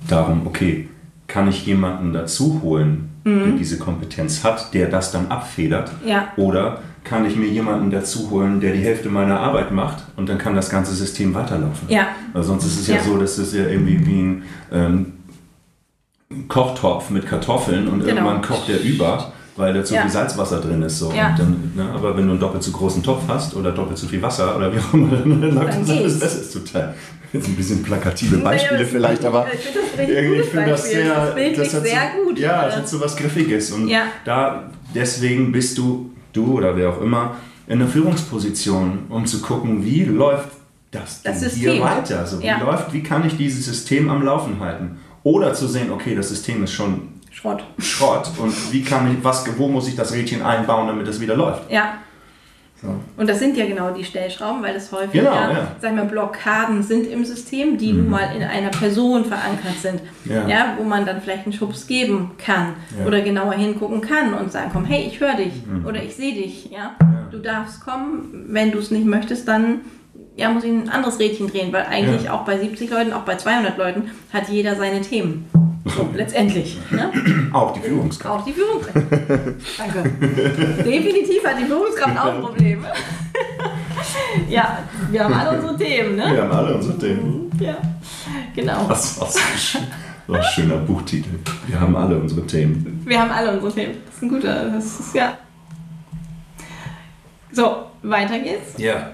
darum, 0.08 0.46
okay, 0.46 0.88
kann 1.28 1.48
ich 1.48 1.64
jemanden 1.64 2.12
dazu 2.12 2.60
holen, 2.62 3.08
der 3.24 3.52
diese 3.52 3.78
Kompetenz 3.78 4.42
hat, 4.44 4.74
der 4.74 4.88
das 4.90 5.12
dann 5.12 5.28
abfedert? 5.28 5.90
Ja. 6.04 6.28
Oder 6.36 6.80
kann 7.04 7.24
ich 7.24 7.36
mir 7.36 7.46
jemanden 7.48 7.90
dazu 7.90 8.30
holen, 8.30 8.60
der 8.60 8.72
die 8.74 8.80
Hälfte 8.80 9.08
meiner 9.08 9.40
Arbeit 9.40 9.72
macht 9.72 10.04
und 10.16 10.28
dann 10.28 10.38
kann 10.38 10.54
das 10.54 10.68
ganze 10.68 10.92
System 10.94 11.32
weiterlaufen? 11.32 11.88
Ja. 11.88 12.08
Weil 12.32 12.42
sonst 12.42 12.66
ist 12.66 12.80
es 12.80 12.86
ja, 12.88 12.96
Ja. 12.96 13.02
so, 13.02 13.16
dass 13.16 13.38
es 13.38 13.54
ja 13.54 13.66
irgendwie 13.66 14.04
wie 14.06 14.20
ein 14.20 14.42
ähm, 14.72 15.12
Kochtopf 16.48 17.10
mit 17.10 17.26
Kartoffeln 17.26 17.88
und 17.88 18.00
Genau. 18.00 18.14
irgendwann 18.22 18.42
kocht 18.42 18.68
der 18.68 18.80
über, 18.82 19.32
weil 19.56 19.74
da 19.74 19.84
zu 19.84 19.94
Ja. 19.94 20.02
viel 20.02 20.10
Salzwasser 20.10 20.60
drin 20.60 20.82
ist. 20.82 20.98
So. 20.98 21.12
Ja. 21.12 21.34
Dann, 21.36 21.72
ne, 21.74 21.84
aber 21.94 22.16
wenn 22.16 22.24
du 22.26 22.30
einen 22.32 22.40
doppelt 22.40 22.62
so 22.62 22.70
großen 22.72 23.02
Topf 23.02 23.22
hast 23.28 23.54
oder 23.56 23.72
doppelt 23.72 23.98
so 23.98 24.06
viel 24.06 24.22
Wasser 24.22 24.56
oder 24.56 24.72
wie 24.74 24.78
auch 24.78 24.94
immer, 24.94 25.16
dann 25.16 25.54
läuft 25.54 25.80
das 25.82 25.90
alles 25.90 26.18
besser. 26.18 26.36
Das 26.36 26.46
ist 26.46 26.52
total. 26.52 26.94
Jetzt 27.32 27.48
ein 27.48 27.56
bisschen 27.56 27.82
plakative 27.82 28.36
Beispiele 28.38 28.72
Naja, 28.74 28.82
das- 28.82 28.90
vielleicht, 28.92 29.24
aber 29.24 29.46
ich 29.52 29.60
finde 29.60 30.70
das 30.70 30.82
das 30.82 30.90
sehr, 30.90 31.04
Das 31.34 31.56
das 31.56 31.74
hat 31.74 31.82
sehr 31.82 32.00
so, 32.18 32.24
gut. 32.28 32.38
Ja, 32.38 32.68
es 32.68 32.76
hat 32.76 32.88
so 32.88 33.00
was 33.00 33.16
Griffiges 33.16 33.70
und 33.72 33.88
Ja. 33.88 34.02
da 34.26 34.64
deswegen 34.94 35.50
bist 35.50 35.78
du, 35.78 36.10
du 36.34 36.58
oder 36.58 36.76
wer 36.76 36.90
auch 36.90 37.00
immer, 37.00 37.36
in 37.66 37.80
einer 37.80 37.88
Führungsposition, 37.88 39.00
um 39.08 39.24
zu 39.26 39.40
gucken, 39.40 39.84
wie 39.84 40.04
läuft 40.04 40.48
das, 40.90 41.22
Das 41.22 41.40
System. 41.40 41.72
hier 41.72 41.82
weiter? 41.82 42.18
Also 42.18 42.42
wie 42.42 42.50
läuft, 42.50 42.92
wie 42.92 43.02
kann 43.02 43.26
ich 43.26 43.36
dieses 43.36 43.64
System 43.64 44.10
am 44.10 44.22
Laufen 44.22 44.60
halten? 44.60 44.98
Oder 45.24 45.54
zu 45.54 45.66
sehen, 45.68 45.90
okay, 45.92 46.14
das 46.14 46.28
System 46.30 46.64
ist 46.64 46.72
schon 46.72 47.08
Schrott. 47.30 47.64
Schrott 47.78 48.30
und 48.38 48.72
wie 48.72 48.82
kann 48.82 49.10
ich, 49.12 49.22
was, 49.24 49.44
wo 49.58 49.68
muss 49.68 49.88
ich 49.88 49.96
das 49.96 50.12
Rädchen 50.12 50.42
einbauen, 50.42 50.86
damit 50.86 51.06
es 51.08 51.20
wieder 51.20 51.36
läuft? 51.36 51.70
Ja. 51.70 51.94
So. 52.80 52.88
Und 53.16 53.28
das 53.30 53.38
sind 53.38 53.56
ja 53.56 53.64
genau 53.66 53.92
die 53.92 54.02
Stellschrauben, 54.02 54.60
weil 54.62 54.74
es 54.74 54.90
häufig 54.90 55.12
Genau, 55.12 55.32
ja, 55.32 55.50
ja. 55.52 55.62
Mhm. 55.62 55.66
Sag 55.80 55.90
ich 55.92 55.96
mal, 55.96 56.04
Blockaden 56.06 56.82
sind 56.82 57.06
im 57.06 57.24
System, 57.24 57.78
die 57.78 57.92
nun 57.92 58.10
mal 58.10 58.34
in 58.36 58.42
einer 58.42 58.70
Person 58.70 59.24
verankert 59.24 59.76
sind. 59.80 60.00
Ja. 60.24 60.74
wo 60.76 60.82
man 60.82 61.06
dann 61.06 61.20
vielleicht 61.22 61.44
einen 61.44 61.52
Schubs 61.52 61.86
geben 61.86 62.32
kann 62.38 62.74
Ja. 62.98 63.06
oder 63.06 63.20
genauer 63.20 63.52
hingucken 63.52 64.00
kann 64.00 64.34
und 64.34 64.50
sagen, 64.50 64.70
komm, 64.72 64.84
hey, 64.84 65.04
ich 65.06 65.20
höre 65.20 65.34
dich 65.36 65.64
Mhm. 65.64 65.86
oder 65.86 66.02
ich 66.02 66.16
sehe 66.16 66.34
dich. 66.34 66.70
Ja? 66.72 66.96
Du 67.30 67.38
darfst 67.38 67.84
kommen, 67.84 68.46
wenn 68.48 68.72
du 68.72 68.78
es 68.78 68.90
nicht 68.90 69.06
möchtest, 69.06 69.46
dann 69.46 69.82
ja, 70.36 70.50
muss 70.50 70.64
ich 70.64 70.70
ein 70.70 70.88
anderes 70.88 71.18
Rädchen 71.18 71.48
drehen, 71.48 71.72
weil 71.72 71.86
eigentlich 71.86 72.24
Ja. 72.24 72.34
auch 72.34 72.44
bei 72.44 72.58
70 72.58 72.90
Leuten, 72.90 73.12
auch 73.12 73.22
bei 73.22 73.36
200 73.36 73.76
Leuten 73.76 74.10
hat 74.32 74.48
jeder 74.48 74.76
seine 74.76 75.00
Themen. 75.00 75.46
So, 75.84 76.08
letztendlich. 76.14 76.78
Ne? 76.90 77.10
Auch 77.52 77.72
die 77.72 77.80
Führungskraft. 77.80 78.40
Auch 78.40 78.44
die 78.44 78.52
Führungskraft. 78.52 79.06
Danke. 79.78 80.10
Definitiv 80.84 81.44
hat 81.44 81.58
die 81.58 81.64
Führungskraft 81.64 82.18
auch 82.18 82.40
Probleme. 82.40 82.86
ja, 84.48 84.78
wir 85.10 85.24
haben 85.24 85.34
alle 85.34 85.58
unsere 85.58 85.76
Themen, 85.76 86.16
ne? 86.16 86.30
Wir 86.32 86.42
haben 86.42 86.52
alle 86.52 86.74
unsere 86.76 86.98
Themen. 86.98 87.50
Ja, 87.58 87.76
genau. 88.54 88.86
Das 88.88 89.20
war 89.20 89.26
so 89.28 89.38
ein 89.78 89.86
ein 90.34 90.42
schöner 90.44 90.76
Buchtitel. 90.76 91.30
Wir 91.66 91.78
haben 91.80 91.96
alle 91.96 92.16
unsere 92.16 92.46
Themen. 92.46 93.02
Wir 93.04 93.20
haben 93.20 93.30
alle 93.30 93.52
unsere 93.52 93.72
Themen. 93.72 93.94
Das 94.06 94.14
ist 94.16 94.22
ein 94.22 94.28
guter, 94.28 94.70
das 94.70 95.00
ist 95.00 95.14
ja. 95.14 95.36
So, 97.50 97.86
weiter 98.02 98.38
geht's. 98.38 98.78
Ja. 98.78 99.10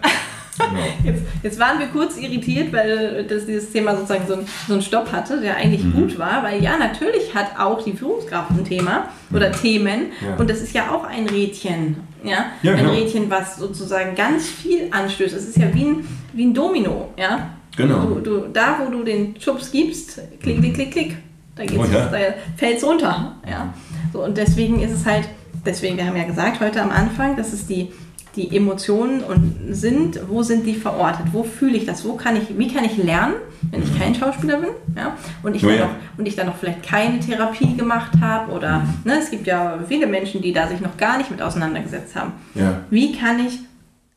Genau. 0.58 0.80
Jetzt, 1.04 1.22
jetzt 1.42 1.58
waren 1.60 1.78
wir 1.78 1.86
kurz 1.88 2.16
irritiert, 2.16 2.72
weil 2.72 3.24
das, 3.28 3.46
dieses 3.46 3.70
Thema 3.70 3.94
sozusagen 3.94 4.26
so, 4.26 4.34
ein, 4.34 4.46
so 4.66 4.72
einen 4.74 4.82
Stopp 4.82 5.12
hatte, 5.12 5.40
der 5.40 5.56
eigentlich 5.56 5.84
Mhm. 5.84 5.92
gut 5.92 6.18
war, 6.18 6.42
weil 6.42 6.62
ja, 6.62 6.76
natürlich 6.76 7.34
hat 7.34 7.58
auch 7.58 7.82
die 7.82 7.92
Führungskraft 7.92 8.50
ein 8.50 8.64
Thema 8.64 9.08
oder 9.32 9.52
Themen. 9.52 10.06
Ja. 10.20 10.36
und 10.36 10.50
das 10.50 10.60
ist 10.60 10.74
ja 10.74 10.90
auch 10.90 11.04
ein 11.04 11.28
Rädchen. 11.28 11.96
Ja? 12.24 12.46
Ja, 12.62 12.72
ein 12.72 12.78
genau. 12.78 12.90
Rädchen, 12.92 13.30
was 13.30 13.56
sozusagen 13.56 14.14
ganz 14.16 14.48
viel 14.48 14.88
anstößt. 14.90 15.34
Es 15.34 15.48
ist 15.48 15.56
ja 15.56 15.72
wie 15.72 15.84
ein, 15.84 16.08
wie 16.32 16.44
ein 16.46 16.54
Domino. 16.54 17.10
Ja? 17.16 17.50
Genau. 17.76 18.00
Du, 18.06 18.20
du, 18.20 18.48
da, 18.52 18.80
wo 18.84 18.90
du 18.90 19.04
den 19.04 19.40
Schubs 19.40 19.70
gibst, 19.70 20.20
klick, 20.42 20.58
klick, 20.60 20.74
klick, 20.74 20.90
klick, 20.92 21.16
da, 21.54 21.62
Oh 21.76 21.84
ja. 21.84 22.06
da 22.06 22.18
fällt 22.56 22.78
es 22.78 22.84
runter. 22.84 23.36
Ja? 23.48 23.72
So, 24.12 24.24
und 24.24 24.36
deswegen 24.36 24.80
ist 24.82 24.92
es 24.92 25.06
halt, 25.06 25.28
deswegen, 25.64 25.96
wir 25.96 26.06
haben 26.06 26.16
ja 26.16 26.24
gesagt 26.24 26.60
heute 26.60 26.82
am 26.82 26.90
Anfang, 26.90 27.36
dass 27.36 27.52
es 27.52 27.66
die, 27.66 27.92
die 28.36 28.56
Emotionen 28.56 29.22
und 29.22 29.54
sind, 29.70 30.20
wo 30.28 30.42
sind 30.42 30.66
die 30.66 30.74
verortet? 30.74 31.26
Wo 31.32 31.42
fühle 31.42 31.76
ich 31.76 31.86
das? 31.86 32.04
Wo 32.04 32.14
kann 32.14 32.36
ich, 32.36 32.56
wie 32.56 32.72
kann 32.72 32.84
ich 32.84 32.96
lernen, 32.96 33.34
wenn 33.70 33.82
ich 33.82 33.98
kein 33.98 34.14
Schauspieler 34.14 34.58
bin? 34.58 34.70
Ja? 34.96 35.16
Und, 35.42 35.56
ich 35.56 35.64
Oh 35.64 35.68
dann 35.68 35.76
ja. 35.76 35.84
noch, 35.86 35.94
und 36.18 36.28
ich 36.28 36.36
dann 36.36 36.46
noch 36.46 36.56
vielleicht 36.56 36.82
keine 36.82 37.18
Therapie 37.20 37.76
gemacht 37.76 38.12
habe 38.20 38.52
oder 38.52 38.84
ne, 39.04 39.18
es 39.18 39.30
gibt 39.30 39.46
ja 39.46 39.78
viele 39.88 40.06
Menschen, 40.06 40.42
die 40.42 40.52
da 40.52 40.68
sich 40.68 40.80
noch 40.80 40.96
gar 40.96 41.18
nicht 41.18 41.30
mit 41.30 41.42
auseinandergesetzt 41.42 42.14
haben. 42.14 42.32
Ja. 42.54 42.82
Wie 42.90 43.12
kann 43.12 43.44
ich 43.44 43.58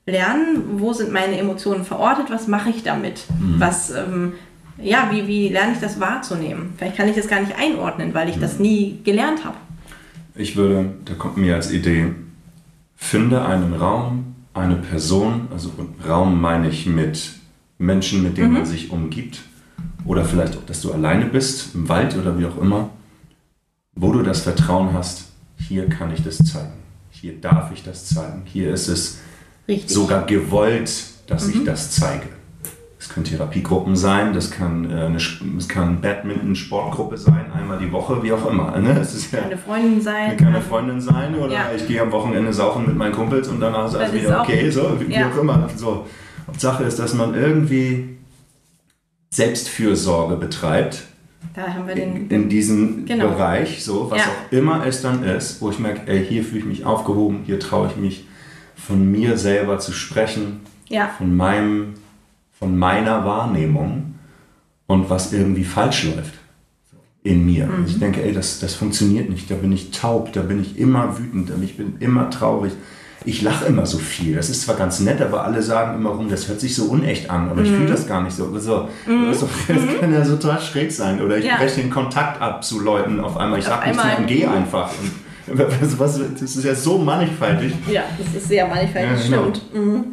lernen, 0.05 0.63
wo 0.77 0.93
sind 0.93 1.11
meine 1.11 1.37
Emotionen 1.37 1.85
verortet, 1.85 2.29
was 2.29 2.47
mache 2.47 2.69
ich 2.69 2.83
damit? 2.83 3.23
Was, 3.57 3.91
ähm, 3.91 4.33
ja, 4.77 5.09
wie, 5.11 5.27
wie 5.27 5.49
lerne 5.49 5.73
ich 5.73 5.79
das 5.79 5.99
wahrzunehmen? 5.99 6.73
Vielleicht 6.77 6.97
kann 6.97 7.07
ich 7.07 7.15
das 7.15 7.27
gar 7.27 7.39
nicht 7.39 7.57
einordnen, 7.57 8.13
weil 8.13 8.29
ich 8.29 8.39
das 8.39 8.59
nie 8.59 8.99
gelernt 9.03 9.45
habe. 9.45 9.57
Ich 10.35 10.55
würde, 10.55 10.93
da 11.05 11.13
kommt 11.13 11.37
mir 11.37 11.55
als 11.55 11.71
Idee, 11.71 12.07
finde 13.01 13.43
einen 13.43 13.73
Raum, 13.73 14.35
eine 14.53 14.75
Person, 14.75 15.47
also 15.51 15.71
Raum 16.07 16.39
meine 16.39 16.69
ich 16.69 16.85
mit 16.85 17.33
Menschen, 17.77 18.23
mit 18.23 18.37
denen 18.37 18.53
man 18.53 18.65
sich 18.65 18.91
umgibt, 18.91 19.41
oder 20.05 20.23
vielleicht 20.23 20.55
auch, 20.55 20.65
dass 20.65 20.81
du 20.81 20.93
alleine 20.93 21.25
bist, 21.25 21.75
im 21.75 21.89
Wald 21.89 22.15
oder 22.15 22.39
wie 22.39 22.45
auch 22.45 22.57
immer, 22.57 22.91
wo 23.95 24.13
du 24.13 24.21
das 24.21 24.41
Vertrauen 24.41 24.93
hast, 24.93 25.25
hier 25.57 25.89
kann 25.89 26.13
ich 26.13 26.23
das 26.23 26.37
zeigen, 26.37 26.73
hier 27.09 27.33
darf 27.41 27.71
ich 27.73 27.83
das 27.83 28.05
zeigen, 28.05 28.43
hier 28.45 28.71
ist 28.71 28.87
es 28.87 29.19
Richtig. 29.67 29.89
sogar 29.89 30.25
gewollt, 30.25 30.91
dass 31.27 31.49
ich 31.49 31.63
das 31.65 31.91
zeige. 31.91 32.29
Können 33.13 33.25
Therapiegruppen 33.25 33.95
sein, 33.97 34.33
das 34.33 34.51
kann 34.51 34.89
äh, 34.89 34.93
eine, 35.05 35.17
es 35.17 35.67
kann 35.67 35.99
Badminton-Sportgruppe 35.99 37.17
sein, 37.17 37.51
einmal 37.53 37.77
die 37.77 37.91
Woche, 37.91 38.23
wie 38.23 38.31
auch 38.31 38.49
immer. 38.49 38.77
Ne? 38.79 38.97
Es 39.01 39.13
ist 39.13 39.33
ja, 39.33 39.41
Eine 39.43 39.57
Freundin 39.57 39.99
sein. 39.99 40.37
kann 40.37 40.47
eine 40.49 40.61
Freundin 40.61 41.01
sein 41.01 41.35
oder 41.35 41.51
Ja. 41.53 41.71
ich 41.75 41.85
gehe 41.87 42.01
am 42.01 42.11
Wochenende 42.11 42.53
saufen 42.53 42.85
mit 42.87 42.95
meinen 42.95 43.11
Kumpels 43.13 43.49
und 43.49 43.59
danach 43.59 43.87
ist 43.89 43.95
alles 43.95 44.11
Das 44.13 44.21
wieder 44.21 44.41
okay, 44.41 44.69
so, 44.69 44.95
wie, 44.99 45.13
Ja. 45.13 45.29
auch 45.29 45.37
immer. 45.41 45.67
So. 45.75 46.05
Hauptsache 46.47 46.83
ist, 46.85 46.99
dass 46.99 47.13
man 47.13 47.33
irgendwie 47.35 48.17
Selbstfürsorge 49.29 50.35
betreibt 50.35 51.03
Da 51.55 51.67
haben 51.73 51.87
wir 51.87 51.95
den. 51.95 52.29
in 52.29 52.49
diesem 52.49 53.05
Genau. 53.05 53.27
Bereich, 53.29 53.83
so 53.83 54.09
was 54.09 54.19
Ja. 54.19 54.25
auch 54.25 54.51
immer 54.51 54.85
es 54.85 55.01
dann 55.01 55.23
ist, 55.23 55.61
wo 55.61 55.69
ich 55.69 55.79
merke, 55.79 56.01
ey, 56.09 56.25
hier 56.25 56.43
fühle 56.43 56.59
ich 56.59 56.65
mich 56.65 56.85
aufgehoben, 56.85 57.41
hier 57.45 57.59
traue 57.59 57.87
ich 57.89 57.97
mich 57.97 58.27
von 58.75 59.09
mir 59.11 59.37
selber 59.37 59.79
zu 59.79 59.91
sprechen, 59.91 60.61
Ja, 60.87 61.09
von 61.17 61.35
meinem, 61.35 61.93
von 62.61 62.77
meiner 62.77 63.25
Wahrnehmung 63.25 64.13
und 64.85 65.09
was 65.09 65.33
irgendwie 65.33 65.63
falsch 65.63 66.03
läuft 66.03 66.35
in 67.23 67.43
mir. 67.43 67.65
Mhm. 67.65 67.85
Ich 67.87 67.97
denke, 67.99 68.21
ey, 68.23 68.33
das, 68.33 68.59
das 68.59 68.75
funktioniert 68.75 69.29
nicht. 69.31 69.49
Da 69.49 69.55
bin 69.55 69.71
ich 69.71 69.89
taub, 69.89 70.31
da 70.33 70.41
bin 70.43 70.61
ich 70.61 70.77
immer 70.77 71.17
wütend, 71.17 71.51
ich 71.63 71.75
bin 71.75 71.95
immer 71.99 72.29
traurig. 72.29 72.73
Ich 73.25 73.41
lache 73.41 73.65
immer 73.65 73.87
so 73.87 73.97
viel. 73.97 74.35
Das 74.35 74.49
ist 74.51 74.61
zwar 74.61 74.75
ganz 74.75 74.99
nett, 74.99 75.21
aber 75.21 75.43
alle 75.43 75.63
sagen 75.63 75.95
immer 75.95 76.11
rum, 76.11 76.29
das 76.29 76.47
hört 76.47 76.59
sich 76.59 76.75
so 76.75 76.85
unecht 76.85 77.31
an, 77.31 77.49
aber 77.49 77.61
ich 77.63 77.71
Mhm. 77.71 77.75
fühle 77.77 77.89
das 77.89 78.07
gar 78.07 78.21
nicht 78.21 78.35
so. 78.35 78.45
so 78.59 78.87
doch- 79.07 79.47
das 79.67 79.99
kann 79.99 80.13
ja 80.13 80.23
so 80.23 80.35
total 80.35 80.61
schräg 80.61 80.91
sein. 80.91 81.19
Oder 81.19 81.37
ich 81.39 81.45
Ja. 81.45 81.57
breche 81.57 81.81
den 81.81 81.89
Kontakt 81.89 82.39
ab 82.41 82.63
zu 82.63 82.79
Leuten 82.79 83.19
auf 83.19 83.37
einmal. 83.37 83.57
Ich 83.57 83.65
Auf 83.65 83.73
sag 83.73 83.87
nichts 83.87 84.03
mehr 84.03 84.17
und 84.19 84.27
gehe 84.27 84.49
einfach. 84.51 84.91
Und, 85.47 85.57
was, 85.81 85.97
was, 85.99 86.19
das 86.39 86.55
ist 86.55 86.63
ja 86.63 86.75
so 86.75 86.99
mannigfaltig. 86.99 87.73
ja, 87.91 88.03
das 88.19 88.35
ist 88.41 88.47
sehr 88.49 88.67
mannigfaltig, 88.67 89.29
Ja, 89.31 89.37
genau. 89.37 89.53
stimmt. 89.55 90.05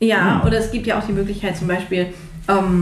Mhm. 0.00 0.06
Ja, 0.08 0.42
oder 0.46 0.58
es 0.58 0.70
gibt 0.70 0.86
ja 0.86 0.98
auch 0.98 1.04
die 1.06 1.12
Möglichkeit 1.12 1.56
zum 1.56 1.68
Beispiel, 1.68 2.06
ähm, 2.48 2.80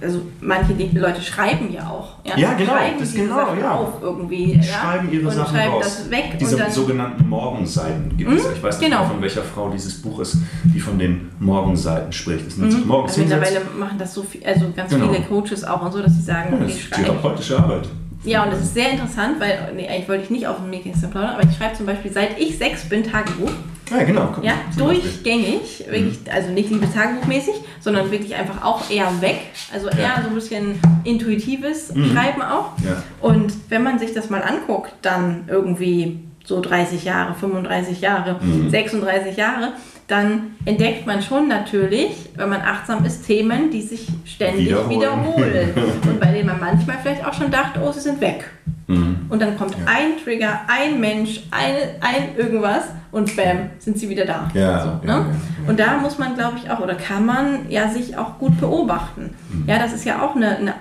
also 0.00 0.20
manche 0.40 0.72
Leute 0.92 1.20
schreiben 1.22 1.72
ja 1.72 1.88
auch. 1.88 2.16
Ja, 2.36 2.52
genau, 2.54 2.72
Schreiben 2.72 2.98
das 3.00 3.14
genau, 3.14 3.36
Sachen 3.36 3.58
ja. 3.60 3.70
auf 3.72 4.02
irgendwie. 4.02 4.54
Ja, 4.56 4.62
schreiben 4.62 5.10
ihre 5.12 5.26
und 5.28 5.34
Sachen 5.34 5.56
schreiben 5.56 5.72
raus. 5.72 5.84
das 5.84 6.10
weg 6.10 6.24
Diese 6.38 6.54
und 6.56 6.60
dann 6.62 6.70
sogenannten 6.70 7.28
Morgenseiten 7.28 8.16
gibt 8.16 8.30
es. 8.32 8.44
Ich 8.56 8.62
weiß 8.62 8.78
nicht 8.78 8.90
genau. 8.90 9.04
von 9.06 9.20
welcher 9.22 9.42
Frau 9.42 9.70
dieses 9.70 10.00
Buch 10.02 10.20
ist, 10.20 10.36
die 10.64 10.78
von 10.80 10.98
den 10.98 11.30
Morgenseiten 11.40 12.12
spricht. 12.12 12.46
Das 12.46 12.56
nennt 12.58 12.72
sich 12.72 12.84
morgens 12.84 13.12
Also 13.12 13.22
mittlerweile 13.22 13.50
hinsetzen. 13.56 13.78
machen 13.80 13.98
das 13.98 14.14
so 14.14 14.22
viel, 14.22 14.44
also 14.44 14.66
ganz 14.76 14.90
Genau. 14.90 15.08
viele 15.12 15.24
Coaches 15.24 15.64
auch 15.64 15.82
und 15.82 15.92
so, 15.92 16.02
dass 16.02 16.14
sie 16.14 16.22
sagen, 16.22 16.50
Ja, 16.50 16.56
okay, 16.56 16.66
das 16.66 16.76
ist 16.76 16.92
therapeutische 16.92 17.58
Arbeit. 17.58 17.88
Ja, 18.24 18.44
und 18.44 18.52
das 18.52 18.60
ist 18.60 18.74
sehr 18.74 18.90
interessant, 18.90 19.40
weil, 19.40 19.72
nee, 19.74 19.88
eigentlich 19.88 20.08
wollte 20.08 20.24
ich 20.24 20.30
nicht 20.30 20.46
auf 20.46 20.56
dem 20.58 20.70
Nähkästchen 20.70 21.10
plaudern, 21.10 21.30
aber 21.36 21.48
ich 21.48 21.56
schreibe 21.56 21.74
zum 21.74 21.86
Beispiel, 21.86 22.12
seit 22.12 22.38
ich 22.38 22.56
sechs 22.58 22.88
bin, 22.88 23.02
Tagebuch. 23.02 23.50
Ja, 23.90 24.02
genau. 24.04 24.30
guck 24.34 24.44
Ja, 24.44 24.54
durchgängig, 24.78 25.84
wirklich, 25.88 26.18
also 26.32 26.50
nicht 26.50 26.70
Liebestagebuchmäßig, 26.70 27.54
sondern 27.80 28.10
wirklich 28.10 28.34
einfach 28.34 28.64
auch 28.64 28.88
eher 28.90 29.20
weg. 29.20 29.40
Also 29.72 29.88
eher 29.88 29.98
Ja. 29.98 30.20
so 30.22 30.28
ein 30.28 30.34
bisschen 30.34 30.80
intuitives 31.04 31.88
Schreiben 31.88 32.42
auch. 32.42 32.72
Ja. 32.84 33.02
Und 33.20 33.52
wenn 33.68 33.82
man 33.82 33.98
sich 33.98 34.14
das 34.14 34.30
mal 34.30 34.42
anguckt, 34.42 34.92
dann 35.02 35.44
irgendwie 35.48 36.20
so 36.44 36.60
30 36.60 37.04
Jahre, 37.04 37.34
35 37.34 38.00
Jahre, 38.00 38.38
36 38.68 39.36
Jahre, 39.36 39.72
dann 40.06 40.52
entdeckt 40.66 41.06
man 41.06 41.22
schon 41.22 41.48
natürlich, 41.48 42.30
wenn 42.36 42.48
man 42.48 42.60
achtsam 42.60 43.04
ist, 43.04 43.26
Themen, 43.26 43.70
die 43.70 43.82
sich 43.82 44.06
ständig 44.24 44.66
Wiederholen. 44.66 44.90
wiederholen. 44.90 45.74
und 46.08 46.20
bei 46.20 46.26
denen 46.26 46.46
man 46.46 46.60
manchmal 46.60 46.98
vielleicht 47.02 47.24
auch 47.24 47.32
schon 47.32 47.50
dachte, 47.50 47.80
oh, 47.82 47.90
sie 47.90 48.00
sind 48.00 48.20
weg. 48.20 48.50
Mhm. 48.86 49.26
Und 49.30 49.40
dann 49.40 49.56
kommt 49.56 49.74
ein 49.86 50.22
Trigger, 50.22 50.60
ein 50.66 51.00
Mensch, 51.00 51.44
eine, 51.50 51.96
ein 52.00 52.36
irgendwas 52.36 52.84
und 53.12 53.34
bam, 53.34 53.70
sind 53.78 53.98
sie 53.98 54.10
wieder 54.10 54.26
da. 54.26 54.50
Ja, 54.52 54.82
so, 54.82 54.88
ja, 54.88 54.98
ne? 55.02 55.06
ja, 55.06 55.16
ja. 55.18 55.68
Und 55.68 55.80
da 55.80 55.96
muss 55.96 56.18
man, 56.18 56.34
glaube 56.34 56.58
ich, 56.62 56.70
auch, 56.70 56.80
oder 56.80 56.94
kann 56.94 57.24
man 57.24 57.70
ja 57.70 57.88
sich 57.88 58.16
auch 58.18 58.38
gut 58.38 58.60
beobachten. 58.60 59.30
Mhm. 59.50 59.64
Ja, 59.66 59.78
das 59.78 59.94
ist 59.94 60.04
ja 60.04 60.20
auch 60.20 60.36
eine, 60.36 60.56
eine, 60.56 60.74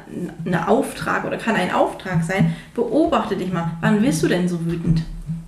eine 0.45 0.67
Auftrag 0.67 1.23
oder 1.23 1.37
kann 1.37 1.55
ein 1.55 1.73
Auftrag 1.73 2.23
sein. 2.23 2.53
Beobachte 2.75 3.37
dich 3.37 3.53
mal. 3.53 3.71
Wann 3.79 4.01
wirst 4.01 4.21
du 4.21 4.27
denn 4.27 4.49
so 4.49 4.65
wütend? 4.65 5.03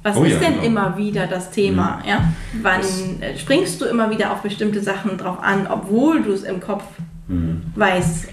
Was 0.06 0.18
Oh 0.18 0.24
ist 0.24 0.34
ja, 0.34 0.40
denn 0.40 0.54
genau. 0.62 0.66
immer 0.66 0.98
wieder 0.98 1.26
das 1.26 1.50
Thema? 1.50 2.00
Ja? 2.08 2.32
Wann 2.62 2.82
äh, 3.22 3.36
springst 3.40 3.82
du 3.82 3.86
immer 3.86 4.12
wieder 4.12 4.32
auf 4.32 4.44
bestimmte 4.44 4.80
Sachen 4.80 5.18
drauf 5.18 5.40
an, 5.42 5.66
obwohl 5.66 6.22
du 6.22 6.32
es 6.32 6.44
im 6.44 6.60
Kopf 6.60 6.84
Mhm. 7.28 7.64
weißt, 7.74 8.28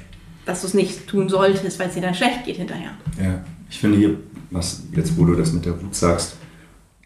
dass 0.44 0.60
du 0.60 0.66
es 0.66 0.74
nicht 0.74 1.06
tun 1.06 1.30
solltest, 1.30 1.78
weil 1.78 1.88
es 1.88 1.94
dir 1.94 2.02
dann 2.02 2.14
schlecht 2.14 2.44
geht 2.44 2.56
hinterher? 2.58 2.90
Ja, 3.18 3.40
ich 3.70 3.78
finde 3.78 3.96
hier, 3.96 4.16
was 4.50 4.82
jetzt, 4.94 5.16
wo 5.16 5.24
du 5.24 5.34
das 5.34 5.50
mit 5.54 5.64
der 5.64 5.80
Wut 5.82 5.94
sagst, 5.94 6.36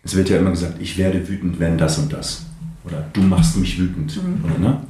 es 0.03 0.17
wird 0.17 0.29
ja 0.29 0.39
immer 0.39 0.51
gesagt, 0.51 0.75
ich 0.81 0.99
werde 0.99 1.29
wütend, 1.29 1.61
wenn 1.61 1.79
das 1.79 1.99
und 1.99 2.13
das. 2.13 2.45
Oder 2.85 3.05
du 3.13 3.21
machst 3.21 3.57
mich 3.57 3.79
wütend. 3.79 4.19
Oder, 4.45 4.59
ne? 4.59 4.81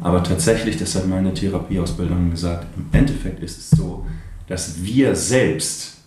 Aber 0.00 0.22
tatsächlich, 0.22 0.78
das 0.78 0.94
hat 0.94 1.06
meine 1.06 1.34
Therapieausbildung 1.34 2.30
gesagt, 2.30 2.66
im 2.78 2.86
Endeffekt 2.98 3.42
ist 3.42 3.58
es 3.58 3.70
so, 3.70 4.06
dass 4.46 4.82
wir 4.82 5.14
selbst 5.14 5.97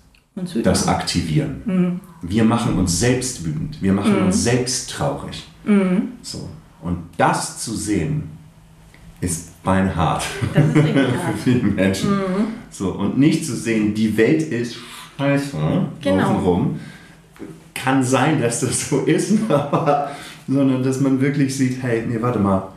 das 0.63 0.87
aktivieren. 0.87 1.99
Wir 2.21 2.43
machen 2.43 2.75
uns 2.77 2.99
selbst 2.99 3.45
wütend. 3.45 3.81
Wir 3.81 3.93
machen 3.93 4.15
uns 4.25 4.43
selbst 4.43 4.89
traurig. 4.91 5.47
So. 6.21 6.49
Und 6.81 6.97
das 7.17 7.63
zu 7.63 7.75
sehen, 7.75 8.23
ist 9.19 9.61
beinhart. 9.63 10.23
Das 10.53 10.65
ist 10.65 10.75
richtig 10.75 10.95
für 11.05 11.37
viele 11.43 11.63
Menschen. 11.63 12.09
So, 12.71 12.93
und 12.93 13.19
nicht 13.19 13.45
zu 13.45 13.55
sehen, 13.55 13.93
die 13.93 14.17
Welt 14.17 14.41
ist 14.41 14.77
scheiße 15.17 15.57
Genau. 16.01 16.23
außenrum. 16.23 16.79
Kann 17.75 18.03
sein, 18.03 18.41
dass 18.41 18.61
das 18.61 18.89
so 18.89 19.01
ist, 19.01 19.33
aber, 19.49 20.11
sondern 20.47 20.81
dass 20.83 20.99
man 21.01 21.21
wirklich 21.21 21.55
sieht, 21.55 21.81
hey, 21.83 22.03
nee, 22.07 22.17
warte 22.21 22.39
mal, 22.39 22.70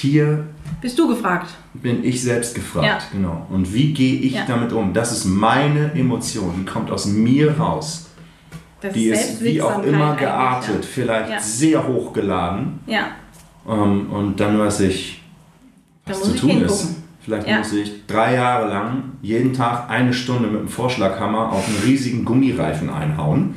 hier 0.00 0.44
Bist 0.80 0.98
du 0.98 1.08
gefragt? 1.08 1.50
bin 1.74 2.04
ich 2.04 2.22
selbst 2.22 2.54
gefragt. 2.54 2.86
Ja. 2.86 2.98
Genau. 3.12 3.46
Und 3.50 3.72
wie 3.72 3.92
gehe 3.92 4.20
ich 4.20 4.34
Ja. 4.34 4.44
damit 4.46 4.72
um? 4.72 4.92
Das 4.92 5.12
ist 5.12 5.24
meine 5.24 5.92
Emotion, 5.94 6.54
die 6.58 6.64
kommt 6.64 6.90
aus 6.90 7.06
mir 7.06 7.56
raus. 7.58 8.08
Das 8.80 8.92
Die 8.94 9.06
ist 9.10 9.42
wie 9.44 9.62
auch 9.62 9.82
immer 9.84 10.16
geartet, 10.16 10.84
vielleicht 10.84 11.30
Ja. 11.30 11.40
sehr 11.40 11.86
hochgeladen. 11.86 12.80
Ja. 12.86 13.06
Ähm, 13.68 14.10
und 14.10 14.40
dann 14.40 14.58
weiß 14.58 14.80
ich, 14.80 15.22
Da 16.04 16.10
was 16.12 16.18
muss 16.20 16.28
zu 16.32 16.36
tun 16.38 16.50
hingucken. 16.50 16.74
ist. 16.74 16.96
Vielleicht 17.24 17.46
Ja. 17.46 17.58
muss 17.58 17.72
ich 17.72 18.04
drei 18.08 18.34
Jahre 18.34 18.68
lang 18.68 19.02
jeden 19.22 19.52
Tag 19.52 19.88
eine 19.88 20.12
Stunde 20.12 20.48
mit 20.48 20.60
dem 20.62 20.68
Vorschlaghammer 20.68 21.52
auf 21.52 21.68
einen 21.68 21.78
riesigen 21.86 22.24
Gummireifen 22.24 22.90
einhauen, 22.90 23.54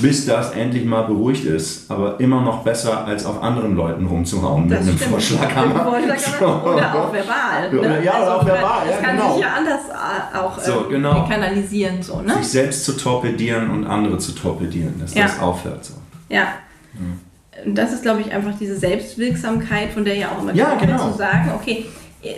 bis 0.00 0.26
das 0.26 0.52
endlich 0.52 0.84
mal 0.84 1.02
beruhigt 1.02 1.44
ist. 1.44 1.90
Aber 1.90 2.18
immer 2.20 2.40
noch 2.40 2.62
besser, 2.64 3.04
als 3.04 3.24
auf 3.26 3.42
anderen 3.42 3.76
Leuten 3.76 4.06
rumzuhauen 4.06 4.62
mit 4.68 4.72
Das 4.72 4.86
einem 4.86 4.96
stimmt. 4.96 5.10
Vorschlaghammer. 5.12 5.74
Mit 5.98 6.04
Vorschlaghammer. 6.06 6.64
Oder 6.74 6.94
auch 6.94 7.12
verbal. 7.12 7.70
ne? 7.72 7.78
Oder- 7.78 8.02
ja, 8.02 8.22
oder 8.22 8.36
auch 8.40 8.46
verbal, 8.46 8.86
Das 8.86 8.96
ja, 8.96 9.02
kann 9.06 9.16
genau. 9.16 9.32
sich 9.34 9.42
ja 9.42 9.48
anders 9.54 9.80
äh, 9.90 10.36
auch 10.38 10.58
So, 10.60 10.72
ähm, 10.84 10.88
genau. 10.90 11.28
kanalisieren. 11.28 12.02
So, 12.02 12.20
ne? 12.22 12.34
Sich 12.38 12.48
selbst 12.48 12.84
zu 12.84 12.92
torpedieren 12.96 13.70
und 13.70 13.86
andere 13.86 14.18
zu 14.18 14.32
torpedieren, 14.32 14.98
dass 15.00 15.14
Ja. 15.14 15.24
das 15.24 15.38
aufhört. 15.40 15.84
So. 15.84 15.94
Ja. 16.28 16.48
Und 17.64 17.74
das 17.74 17.92
ist, 17.92 18.02
glaube 18.02 18.20
ich, 18.22 18.32
einfach 18.32 18.52
diese 18.58 18.76
Selbstwirksamkeit, 18.76 19.90
von 19.92 20.04
der 20.04 20.16
ja 20.16 20.28
auch 20.30 20.42
immer 20.42 20.54
Ja, 20.54 20.74
genau. 20.76 21.10
zu 21.10 21.18
sagen, 21.18 21.50
okay, 21.54 21.86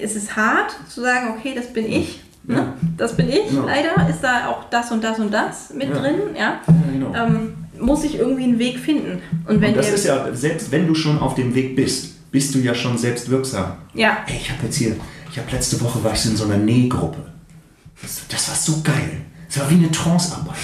es 0.02 0.16
ist 0.16 0.34
hart 0.36 0.74
zu 0.88 1.00
sagen, 1.02 1.34
okay, 1.38 1.52
das 1.54 1.72
bin 1.72 1.86
ich. 1.90 2.20
Ne? 2.46 2.54
Ja. 2.56 2.74
Das 2.96 3.16
bin 3.16 3.28
ich. 3.28 3.50
Ja. 3.52 3.64
Leider 3.64 4.08
ist 4.08 4.20
da 4.22 4.48
auch 4.48 4.64
das 4.70 4.90
und 4.90 5.02
das 5.02 5.18
und 5.18 5.32
das 5.32 5.72
mit 5.74 5.88
Ja. 5.88 5.98
drin. 5.98 6.14
Ja? 6.38 6.60
Genau. 6.92 7.14
Ähm, 7.14 7.54
muss 7.80 8.04
ich 8.04 8.18
irgendwie 8.18 8.44
einen 8.44 8.58
Weg 8.58 8.78
finden. 8.78 9.20
Und 9.46 9.60
wenn 9.60 9.70
Und 9.70 9.78
das 9.78 9.90
ist 9.90 10.04
ja, 10.06 10.32
selbst 10.34 10.70
wenn 10.70 10.86
du 10.86 10.94
schon 10.94 11.18
auf 11.18 11.34
dem 11.34 11.54
Weg 11.54 11.74
bist, 11.74 12.30
bist 12.30 12.54
du 12.54 12.58
ja 12.58 12.74
schon 12.74 12.96
selbst 12.98 13.28
wirksam. 13.30 13.72
ja, 13.94 14.18
Ey, 14.26 14.36
ich 14.40 14.50
habe 14.50 14.64
jetzt 14.64 14.76
hier, 14.76 14.96
ich 15.30 15.38
habe 15.38 15.50
letzte 15.50 15.80
Woche 15.80 16.02
war 16.04 16.12
ich 16.12 16.24
in 16.26 16.36
so 16.36 16.44
einer 16.44 16.56
Nähgruppe. 16.58 17.18
Das, 18.00 18.22
das 18.28 18.48
war 18.48 18.56
so 18.56 18.82
geil. 18.82 19.22
Das 19.48 19.60
war 19.60 19.70
wie 19.70 19.74
eine 19.76 19.90
Trancearbeit. 19.90 20.54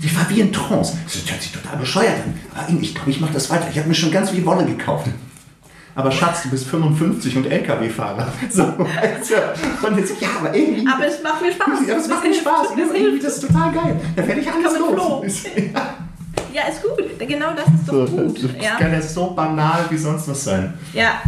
Ich 0.00 0.14
war 0.16 0.28
wie 0.28 0.40
in 0.40 0.52
Trance. 0.52 0.96
Das 1.04 1.30
hört 1.30 1.40
sich 1.42 1.52
total 1.52 1.76
bescheuert 1.78 2.16
an. 2.24 2.34
Aber 2.54 2.68
ich 2.82 2.94
glaube, 2.94 3.10
ich 3.10 3.20
mache 3.20 3.32
das 3.32 3.48
weiter. 3.50 3.68
Ich 3.70 3.78
habe 3.78 3.88
mir 3.88 3.94
schon 3.94 4.10
ganz 4.10 4.30
viel 4.30 4.44
Wolle 4.44 4.64
gekauft. 4.66 5.06
Aber 5.96 6.10
Schatz, 6.10 6.42
du 6.42 6.50
bist 6.50 6.66
55 6.66 7.36
und 7.36 7.46
LKW-Fahrer. 7.46 8.26
So, 8.50 8.62
weißt 8.62 9.30
du? 9.30 9.86
Und 9.88 9.98
jetzt, 9.98 10.20
ja, 10.20 10.28
aber 10.40 10.54
irgendwie. 10.54 10.86
aber 10.86 11.06
es 11.06 11.22
macht 11.22 11.40
mir 11.42 11.52
Spaß. 11.52 11.86
ja, 11.86 11.94
das 11.94 12.08
macht 12.08 12.24
mir 12.24 12.34
Spaß. 12.34 12.68
Das 12.76 12.90
irgendwie, 13.00 13.20
das 13.22 13.36
ist 13.38 13.46
total 13.48 13.72
geil. 13.72 14.00
Da 14.16 14.26
werde 14.26 14.40
ich 14.40 14.48
alles 14.50 14.78
los. 14.78 15.42
Ja, 16.52 16.62
Ja, 16.62 16.68
ist 16.68 16.82
gut. 16.82 17.18
Genau 17.28 17.48
das 17.56 17.66
ist 17.66 17.88
doch 17.88 18.06
gut. 18.10 18.42
das 18.42 18.64
Ja. 18.64 18.76
kann 18.76 18.92
ja 18.92 19.00
so 19.00 19.30
banal 19.34 19.84
wie 19.90 19.96
sonst 19.96 20.28
was 20.28 20.44
sein. 20.44 20.74
Ja. 20.92 21.20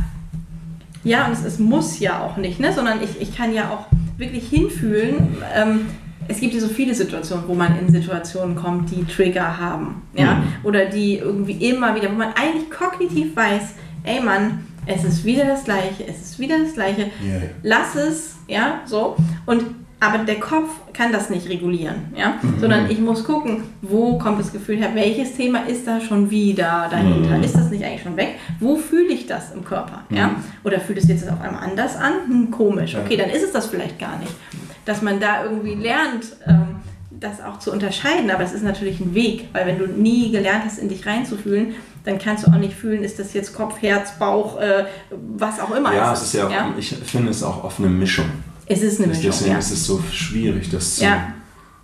Ja, 1.04 1.26
und 1.26 1.32
es, 1.32 1.44
es 1.44 1.58
muss 1.60 1.98
ja 2.00 2.20
auch 2.20 2.36
nicht, 2.36 2.58
ne? 2.58 2.72
sondern 2.72 3.00
ich, 3.02 3.20
ich 3.20 3.36
kann 3.36 3.52
ja 3.54 3.70
auch 3.70 3.86
wirklich 4.18 4.48
hinfühlen. 4.48 5.36
Ähm, 5.54 5.80
es 6.28 6.40
gibt 6.40 6.54
ja 6.54 6.60
so 6.60 6.68
viele 6.68 6.94
Situationen, 6.94 7.44
wo 7.46 7.54
man 7.54 7.78
in 7.78 7.92
Situationen 7.92 8.56
kommt, 8.56 8.90
die 8.90 9.04
Trigger 9.04 9.58
haben. 9.60 10.02
Ja? 10.14 10.34
Mhm. 10.34 10.42
Oder 10.64 10.86
die 10.86 11.18
irgendwie 11.18 11.68
immer 11.70 11.94
wieder, 11.94 12.10
wo 12.10 12.16
man 12.16 12.28
eigentlich 12.34 12.68
kognitiv 12.70 13.36
weiß, 13.36 13.62
ey 14.06 14.20
Mann, 14.20 14.64
es 14.86 15.04
ist 15.04 15.24
wieder 15.24 15.44
das 15.44 15.64
Gleiche, 15.64 16.06
es 16.08 16.22
ist 16.22 16.38
wieder 16.38 16.58
das 16.58 16.74
Gleiche. 16.74 17.02
Ja. 17.02 17.40
Lass 17.62 17.94
es, 17.96 18.36
ja, 18.48 18.80
so. 18.86 19.16
Und 19.44 19.62
aber 19.98 20.18
der 20.24 20.38
Kopf 20.38 20.68
kann 20.92 21.10
das 21.10 21.30
nicht 21.30 21.48
regulieren, 21.48 21.96
ja, 22.14 22.34
sondern 22.60 22.90
ich 22.90 22.98
muss 23.00 23.24
gucken, 23.24 23.62
wo 23.80 24.18
kommt 24.18 24.38
das 24.38 24.52
Gefühl 24.52 24.76
her, 24.76 24.90
welches 24.92 25.34
Thema 25.36 25.60
ist 25.66 25.86
da 25.86 26.00
schon 26.02 26.30
wieder 26.30 26.86
dahinter, 26.90 27.38
Mhm. 27.38 27.42
ist 27.42 27.56
das 27.56 27.70
nicht 27.70 27.82
eigentlich 27.82 28.02
schon 28.02 28.14
weg, 28.16 28.34
wo 28.60 28.76
fühle 28.76 29.08
ich 29.14 29.26
das 29.26 29.52
im 29.54 29.64
Körper, 29.64 30.02
ja, 30.10 30.32
oder 30.64 30.80
fühlt 30.80 30.98
es 30.98 31.08
jetzt 31.08 31.26
auf 31.30 31.40
einmal 31.40 31.64
anders 31.64 31.96
an, 31.96 32.12
hm, 32.28 32.50
komisch, 32.50 32.94
okay, 32.94 33.16
dann 33.16 33.30
ist 33.30 33.42
es 33.42 33.52
das 33.52 33.66
vielleicht 33.68 33.98
gar 33.98 34.18
nicht, 34.18 34.32
dass 34.84 35.00
man 35.00 35.18
da 35.18 35.44
irgendwie 35.44 35.74
lernt, 35.74 36.26
ähm, 36.46 36.76
das 37.18 37.40
auch 37.42 37.58
zu 37.58 37.72
unterscheiden, 37.72 38.30
aber 38.30 38.44
es 38.44 38.52
ist 38.52 38.62
natürlich 38.64 39.00
ein 39.00 39.14
Weg, 39.14 39.48
weil 39.54 39.66
wenn 39.66 39.78
du 39.78 39.86
nie 39.86 40.30
gelernt 40.30 40.64
hast, 40.66 40.78
in 40.78 40.90
dich 40.90 41.06
reinzufühlen, 41.06 41.74
dann 42.06 42.18
kannst 42.18 42.46
du 42.46 42.50
auch 42.50 42.56
nicht 42.56 42.74
fühlen, 42.74 43.02
ist 43.04 43.18
das 43.18 43.34
jetzt 43.34 43.52
Kopf, 43.54 43.82
Herz, 43.82 44.18
Bauch, 44.18 44.58
äh, 44.58 44.84
was 45.36 45.60
auch 45.60 45.74
immer 45.76 45.92
Ja, 45.94 46.12
es 46.12 46.22
ist 46.22 46.32
ja 46.34 46.46
auch, 46.48 46.78
ich 46.78 46.94
finde 47.04 47.30
es 47.30 47.42
auch 47.42 47.62
oft 47.64 47.78
eine 47.80 47.88
Mischung. 47.88 48.26
Es 48.66 48.82
ist 48.82 48.98
eine 48.98 49.08
Mischung, 49.08 49.24
Deswegen 49.26 49.52
ja. 49.52 49.58
ist 49.58 49.70
es 49.72 49.86
so 49.86 50.02
schwierig, 50.10 50.70
das 50.70 50.96
zu, 50.96 51.04
Ja. 51.04 51.34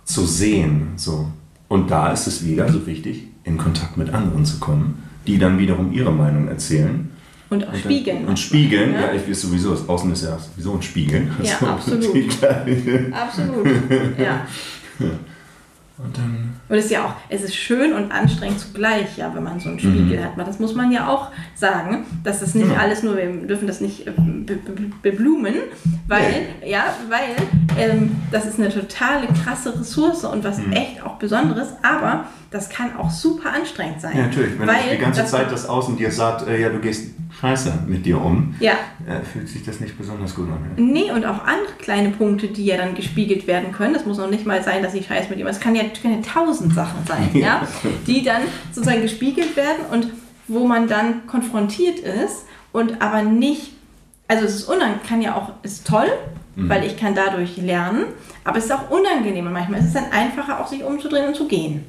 zu 0.05 0.25
sehen. 0.25 0.93
So. 0.95 1.27
Und 1.67 1.91
da 1.91 2.11
ist 2.11 2.25
es 2.27 2.45
wieder 2.45 2.71
so 2.71 2.85
wichtig, 2.87 3.27
in 3.43 3.57
Kontakt 3.57 3.97
mit 3.97 4.13
anderen 4.13 4.45
zu 4.45 4.59
kommen, 4.59 5.03
die 5.27 5.37
dann 5.37 5.59
wiederum 5.59 5.91
ihre 5.93 6.11
Meinung 6.11 6.47
erzählen. 6.47 7.09
Und 7.49 7.67
auch 7.67 7.73
Und 7.73 7.79
spiegeln. 7.79 8.19
Dann, 8.21 8.29
und 8.29 8.39
spiegeln, 8.39 8.93
Ja. 8.93 9.01
ja, 9.01 9.13
ich 9.13 9.29
weiß 9.29 9.41
sowieso, 9.41 9.71
das 9.71 9.87
Außen 9.87 10.11
ist 10.11 10.23
ja 10.23 10.37
sowieso 10.39 10.73
ein 10.75 10.81
Spiegel. 10.81 11.27
Ja, 11.43 11.53
Also, 11.53 11.67
absolut. 11.67 12.43
Absolut. 13.13 13.67
Ja. 14.17 14.47
Und 15.97 16.17
dann, 16.17 16.52
Und 16.73 16.79
es 16.79 16.85
ist 16.85 16.91
ja 16.91 17.05
auch, 17.05 17.13
es 17.29 17.43
ist 17.43 17.55
schön 17.55 17.93
und 17.93 18.11
anstrengend 18.11 18.59
zugleich, 18.59 19.15
ja, 19.15 19.31
wenn 19.35 19.43
man 19.43 19.59
so 19.59 19.69
einen 19.69 19.77
Spiegel 19.77 20.23
hat. 20.23 20.31
Das 20.35 20.57
muss 20.57 20.73
man 20.73 20.91
ja 20.91 21.07
auch 21.07 21.27
sagen, 21.53 22.03
dass 22.23 22.39
das 22.39 22.55
nicht 22.55 22.67
Genau. 22.67 22.81
alles 22.81 23.03
nur, 23.03 23.15
wir 23.15 23.27
dürfen 23.45 23.67
das 23.67 23.79
nicht 23.79 24.07
äh, 24.07 24.11
be 24.11 24.55
be 24.55 24.89
beblumen, 25.03 25.53
weil, 26.07 26.47
ja, 26.65 26.85
weil 27.09 27.35
ähm, 27.77 28.15
das 28.31 28.47
ist 28.47 28.59
eine 28.59 28.69
totale 28.69 29.27
krasse 29.43 29.79
Ressource 29.79 30.23
und 30.23 30.43
was 30.43 30.57
echt 30.71 31.03
auch 31.05 31.17
Besonderes, 31.19 31.73
aber 31.83 32.25
das 32.49 32.69
kann 32.71 32.95
auch 32.97 33.11
super 33.11 33.53
anstrengend 33.53 34.01
sein. 34.01 34.17
ja, 34.17 34.23
natürlich, 34.23 34.57
wenn 34.57 34.67
weil 34.67 34.89
die 34.93 34.97
ganze 34.97 35.25
Zeit 35.25 35.51
das 35.51 35.69
Außen 35.69 35.95
dir 35.95 36.09
sagt, 36.09 36.47
äh, 36.47 36.59
ja, 36.59 36.69
du 36.69 36.79
gehst 36.79 37.11
scheiße 37.43 37.83
mit 37.87 38.05
dir 38.05 38.21
um, 38.21 38.55
Ja, 38.61 38.73
äh, 39.05 39.21
fühlt 39.21 39.49
sich 39.49 39.63
das 39.63 39.81
nicht 39.81 39.97
besonders 39.97 40.33
gut 40.33 40.47
an. 40.47 40.71
Nee, 40.77 41.11
und 41.11 41.25
auch 41.25 41.43
andere 41.43 41.73
kleine 41.77 42.09
Punkte, 42.11 42.47
die 42.47 42.65
ja 42.65 42.77
dann 42.77 42.95
gespiegelt 42.95 43.47
werden 43.47 43.73
können. 43.73 43.93
Das 43.93 44.05
muss 44.05 44.17
noch 44.17 44.29
nicht 44.29 44.45
mal 44.45 44.63
sein, 44.63 44.81
dass 44.81 44.93
ich 44.93 45.07
scheiß 45.07 45.29
mit 45.29 45.39
ihm. 45.39 45.47
Es 45.47 45.59
kann 45.59 45.75
ja, 45.75 45.83
können 46.01 46.23
ja 46.23 46.31
tausend 46.33 46.73
Sachen 46.73 47.05
sein, 47.05 47.29
ja, 47.33 47.67
die 48.07 48.23
dann 48.23 48.43
sozusagen 48.71 49.01
gespiegelt 49.01 49.57
werden 49.57 49.85
und 49.91 50.07
wo 50.47 50.65
man 50.65 50.87
dann 50.87 51.27
konfrontiert 51.27 51.99
ist 51.99 52.45
und 52.71 53.01
aber 53.01 53.23
nicht, 53.23 53.73
also 54.29 54.45
es 54.45 54.55
ist 54.55 54.69
unangenehm, 54.69 55.01
kann 55.07 55.21
ja 55.21 55.35
auch, 55.35 55.51
ist 55.63 55.85
toll, 55.85 56.07
weil 56.55 56.85
ich 56.85 56.97
kann 56.97 57.15
dadurch 57.15 57.57
lernen, 57.57 58.05
aber 58.43 58.57
es 58.57 58.65
ist 58.65 58.71
auch 58.71 58.89
unangenehm 58.89 59.47
und 59.47 59.53
manchmal 59.53 59.79
ist 59.79 59.87
es 59.87 59.93
dann 59.93 60.11
einfacher, 60.11 60.59
auch 60.59 60.67
sich 60.67 60.83
umzudrehen 60.83 61.27
und 61.27 61.35
zu 61.35 61.47
gehen. 61.47 61.83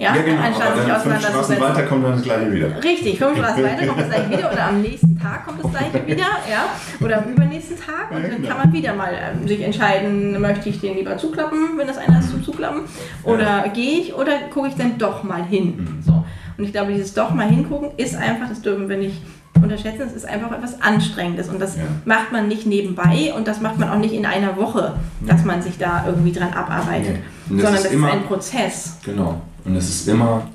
Ja, 0.00 0.10
anstatt 0.12 0.76
sich 0.76 0.84
aber 0.84 0.92
dann 0.92 1.00
fünf 1.00 1.20
Straßen 1.28 1.60
weiter 1.60 1.82
kommt 1.82 2.04
dann 2.04 2.12
das 2.12 2.22
gleiche 2.22 2.52
wieder. 2.52 2.82
Richtig, 2.84 3.18
fünf 3.18 3.36
Straßen 3.36 3.64
weiter 3.64 3.86
kommt 3.86 4.00
das 4.00 4.08
gleiche 4.08 4.30
wieder 4.30 4.52
oder 4.52 4.66
am 4.68 4.80
nächsten 4.80 5.18
Tag 5.18 5.44
kommt 5.44 5.64
das 5.64 5.70
gleiche 5.72 6.06
wieder, 6.06 6.22
ja, 6.48 6.66
oder 7.00 7.18
am 7.18 7.24
übernächsten 7.32 7.76
Tag 7.76 8.12
und 8.12 8.22
dann 8.22 8.42
kann 8.42 8.58
man 8.58 8.72
wieder 8.72 8.94
mal 8.94 9.12
ähm, 9.12 9.48
sich 9.48 9.60
entscheiden, 9.60 10.40
möchte 10.40 10.68
ich 10.68 10.80
den 10.80 10.96
lieber 10.96 11.16
zuklappen, 11.16 11.70
wenn 11.76 11.88
das 11.88 11.98
einer 11.98 12.20
ist 12.20 12.30
zum 12.30 12.44
Zuklappen, 12.44 12.82
oder 13.24 13.64
gehe 13.74 13.98
ich 14.00 14.14
oder 14.14 14.38
gucke 14.54 14.68
ich 14.68 14.76
dann 14.76 14.98
doch 14.98 15.24
mal 15.24 15.44
hin. 15.44 16.00
So. 16.06 16.24
Und 16.56 16.64
ich 16.64 16.72
glaube, 16.72 16.92
dieses 16.92 17.14
doch 17.14 17.30
mal 17.30 17.48
hingucken 17.48 17.90
ist 17.96 18.14
einfach, 18.16 18.48
das 18.48 18.62
dürfen 18.62 18.88
wir 18.88 18.96
nicht 18.98 19.20
unterschätzen. 19.60 20.02
Es 20.06 20.12
ist 20.14 20.28
einfach 20.28 20.52
etwas 20.52 20.80
Anstrengendes 20.80 21.48
und 21.48 21.60
das 21.60 21.76
Ja. 21.76 21.82
macht 22.04 22.30
man 22.30 22.46
nicht 22.46 22.66
nebenbei 22.66 23.32
und 23.36 23.48
das 23.48 23.60
macht 23.60 23.78
man 23.78 23.90
auch 23.90 23.98
nicht 23.98 24.14
in 24.14 24.24
einer 24.26 24.56
Woche, 24.56 24.94
dass 25.26 25.44
man 25.44 25.60
sich 25.62 25.76
da 25.78 26.04
irgendwie 26.06 26.30
dran 26.32 26.52
abarbeitet. 26.52 27.16
Und 27.50 27.56
das 27.58 27.64
sondern 27.64 27.74
ist 27.74 27.84
das 27.86 27.92
ist 27.92 28.04
ein 28.04 28.22
Prozess. 28.22 28.96
Genau. 29.04 29.40
Und 29.68 29.76
es 29.76 29.88
ist 29.88 30.08
immer, 30.08 30.48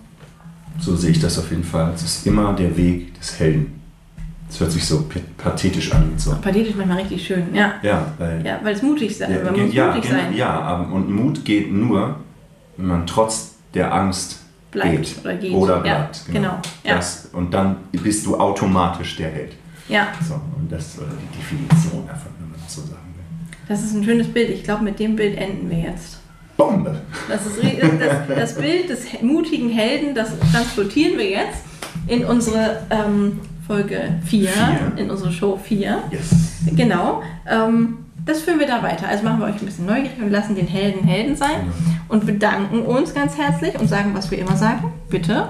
so 0.79 0.95
sehe 0.95 1.11
ich 1.11 1.19
das 1.19 1.37
auf 1.37 1.49
jeden 1.51 1.63
Fall, 1.63 1.91
es 1.95 2.01
ist 2.03 2.25
immer 2.25 2.53
der 2.53 2.75
Weg 2.75 3.13
des 3.19 3.39
Helden. 3.39 3.79
Es 4.49 4.59
hört 4.59 4.71
sich 4.71 4.85
so 4.85 5.05
pathetisch 5.37 5.91
an. 5.93 6.09
und 6.11 6.19
So. 6.19 6.31
Pathetisch 6.35 6.75
manchmal 6.75 6.97
richtig 6.99 7.25
schön, 7.25 7.53
ja. 7.53 7.73
Ja, 7.83 8.11
weil 8.17 8.45
Ja, 8.45 8.59
weil 8.63 8.75
es 8.75 8.81
mutig 8.81 9.15
sein, 9.17 9.31
Ja, 9.31 9.43
man 9.51 9.59
muss 9.65 9.73
ja, 9.73 9.93
mutig 9.95 10.09
sein. 10.11 10.35
ja, 10.35 10.75
und 10.91 11.09
Mut 11.09 11.45
geht 11.45 11.71
nur, 11.71 12.15
wenn 12.77 12.87
man 12.87 13.07
trotz 13.07 13.55
der 13.73 13.93
Angst 13.93 14.39
Bleibt 14.71 14.91
geht. 15.05 15.15
oder 15.23 15.35
geht. 15.35 15.53
Oder 15.53 15.75
Ja, 15.77 15.81
bleibt. 15.81 16.21
genau. 16.31 16.59
Ja. 16.83 16.95
Das, 16.95 17.29
und 17.33 17.53
dann 17.53 17.75
bist 17.91 18.25
du 18.25 18.37
automatisch 18.37 19.15
der 19.17 19.29
Held. 19.29 19.53
Ja, 19.89 20.07
So, 20.27 20.35
und 20.35 20.71
das 20.71 20.87
ist 20.87 20.99
die 20.99 21.37
Definition 21.37 22.07
davon, 22.07 22.31
wenn 22.39 22.49
man 22.51 22.59
das 22.63 22.73
so 22.75 22.81
sagen 22.81 23.13
will. 23.15 23.57
das 23.67 23.83
ist 23.83 23.93
ein 23.95 24.03
schönes 24.03 24.27
Bild. 24.27 24.49
Ich 24.49 24.63
glaube, 24.63 24.83
mit 24.83 24.97
dem 24.99 25.15
Bild 25.15 25.37
enden 25.37 25.69
wir 25.69 25.77
jetzt. 25.79 26.19
Bombe! 26.57 26.95
Das, 27.29 27.45
ist, 27.45 27.57
das, 27.63 28.27
das 28.37 28.55
Bild 28.55 28.89
des 28.89 29.21
mutigen 29.21 29.69
Helden, 29.69 30.13
das 30.13 30.31
transportieren 30.51 31.17
wir 31.17 31.29
jetzt 31.29 31.63
in 32.07 32.25
unsere 32.25 32.81
ähm, 32.89 33.39
Folge 33.65 34.15
4, 34.25 34.49
Vier. 34.49 34.91
in 34.97 35.09
unsere 35.09 35.31
Show 35.31 35.57
4. 35.57 36.03
Yes. 36.11 36.29
Genau. 36.75 37.21
Ähm, 37.49 37.97
das 38.25 38.41
führen 38.41 38.59
wir 38.59 38.67
da 38.67 38.81
weiter. 38.83 39.07
Also 39.07 39.23
machen 39.23 39.39
wir 39.39 39.47
euch 39.47 39.55
ein 39.59 39.65
bisschen 39.65 39.85
neugierig 39.85 40.17
und 40.21 40.29
lassen 40.31 40.55
den 40.55 40.67
Helden 40.67 41.03
Helden 41.05 41.35
sein 41.35 41.49
Genau. 41.61 42.01
und 42.09 42.25
bedanken 42.25 42.79
uns 42.83 43.13
ganz 43.13 43.37
herzlich 43.37 43.77
und 43.79 43.87
sagen, 43.89 44.11
was 44.13 44.31
wir 44.31 44.37
immer 44.37 44.55
sagen. 44.55 44.93
Bitte 45.09 45.49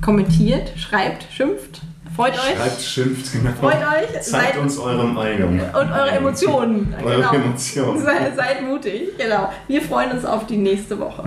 kommentiert, 0.00 0.72
schreibt, 0.76 1.26
schimpft, 1.32 1.82
freut 2.14 2.32
euch 2.34 2.56
Schreibt, 2.56 2.80
schimpft, 2.82 3.32
genau. 3.32 3.50
Freut 3.60 3.76
euch, 3.76 4.12
Zeigt 4.22 4.54
seid- 4.54 4.58
uns 4.58 4.78
eure 4.78 5.06
Meinung. 5.06 5.60
und 5.60 5.74
eure 5.92 6.10
Emotionen. 6.10 6.94
Eure 7.04 7.16
genau. 7.16 7.32
Emotionen. 7.34 8.02
Seid, 8.02 8.36
seid 8.36 8.62
mutig. 8.62 9.16
Genau. 9.18 9.52
Wir 9.68 9.82
freuen 9.82 10.12
uns 10.12 10.24
auf 10.24 10.46
die 10.46 10.56
nächste 10.56 10.98
Woche. 10.98 11.24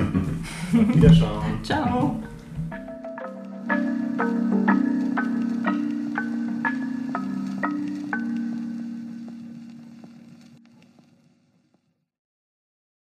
Wiederschauen. 0.71 1.59
Ciao. 1.63 2.19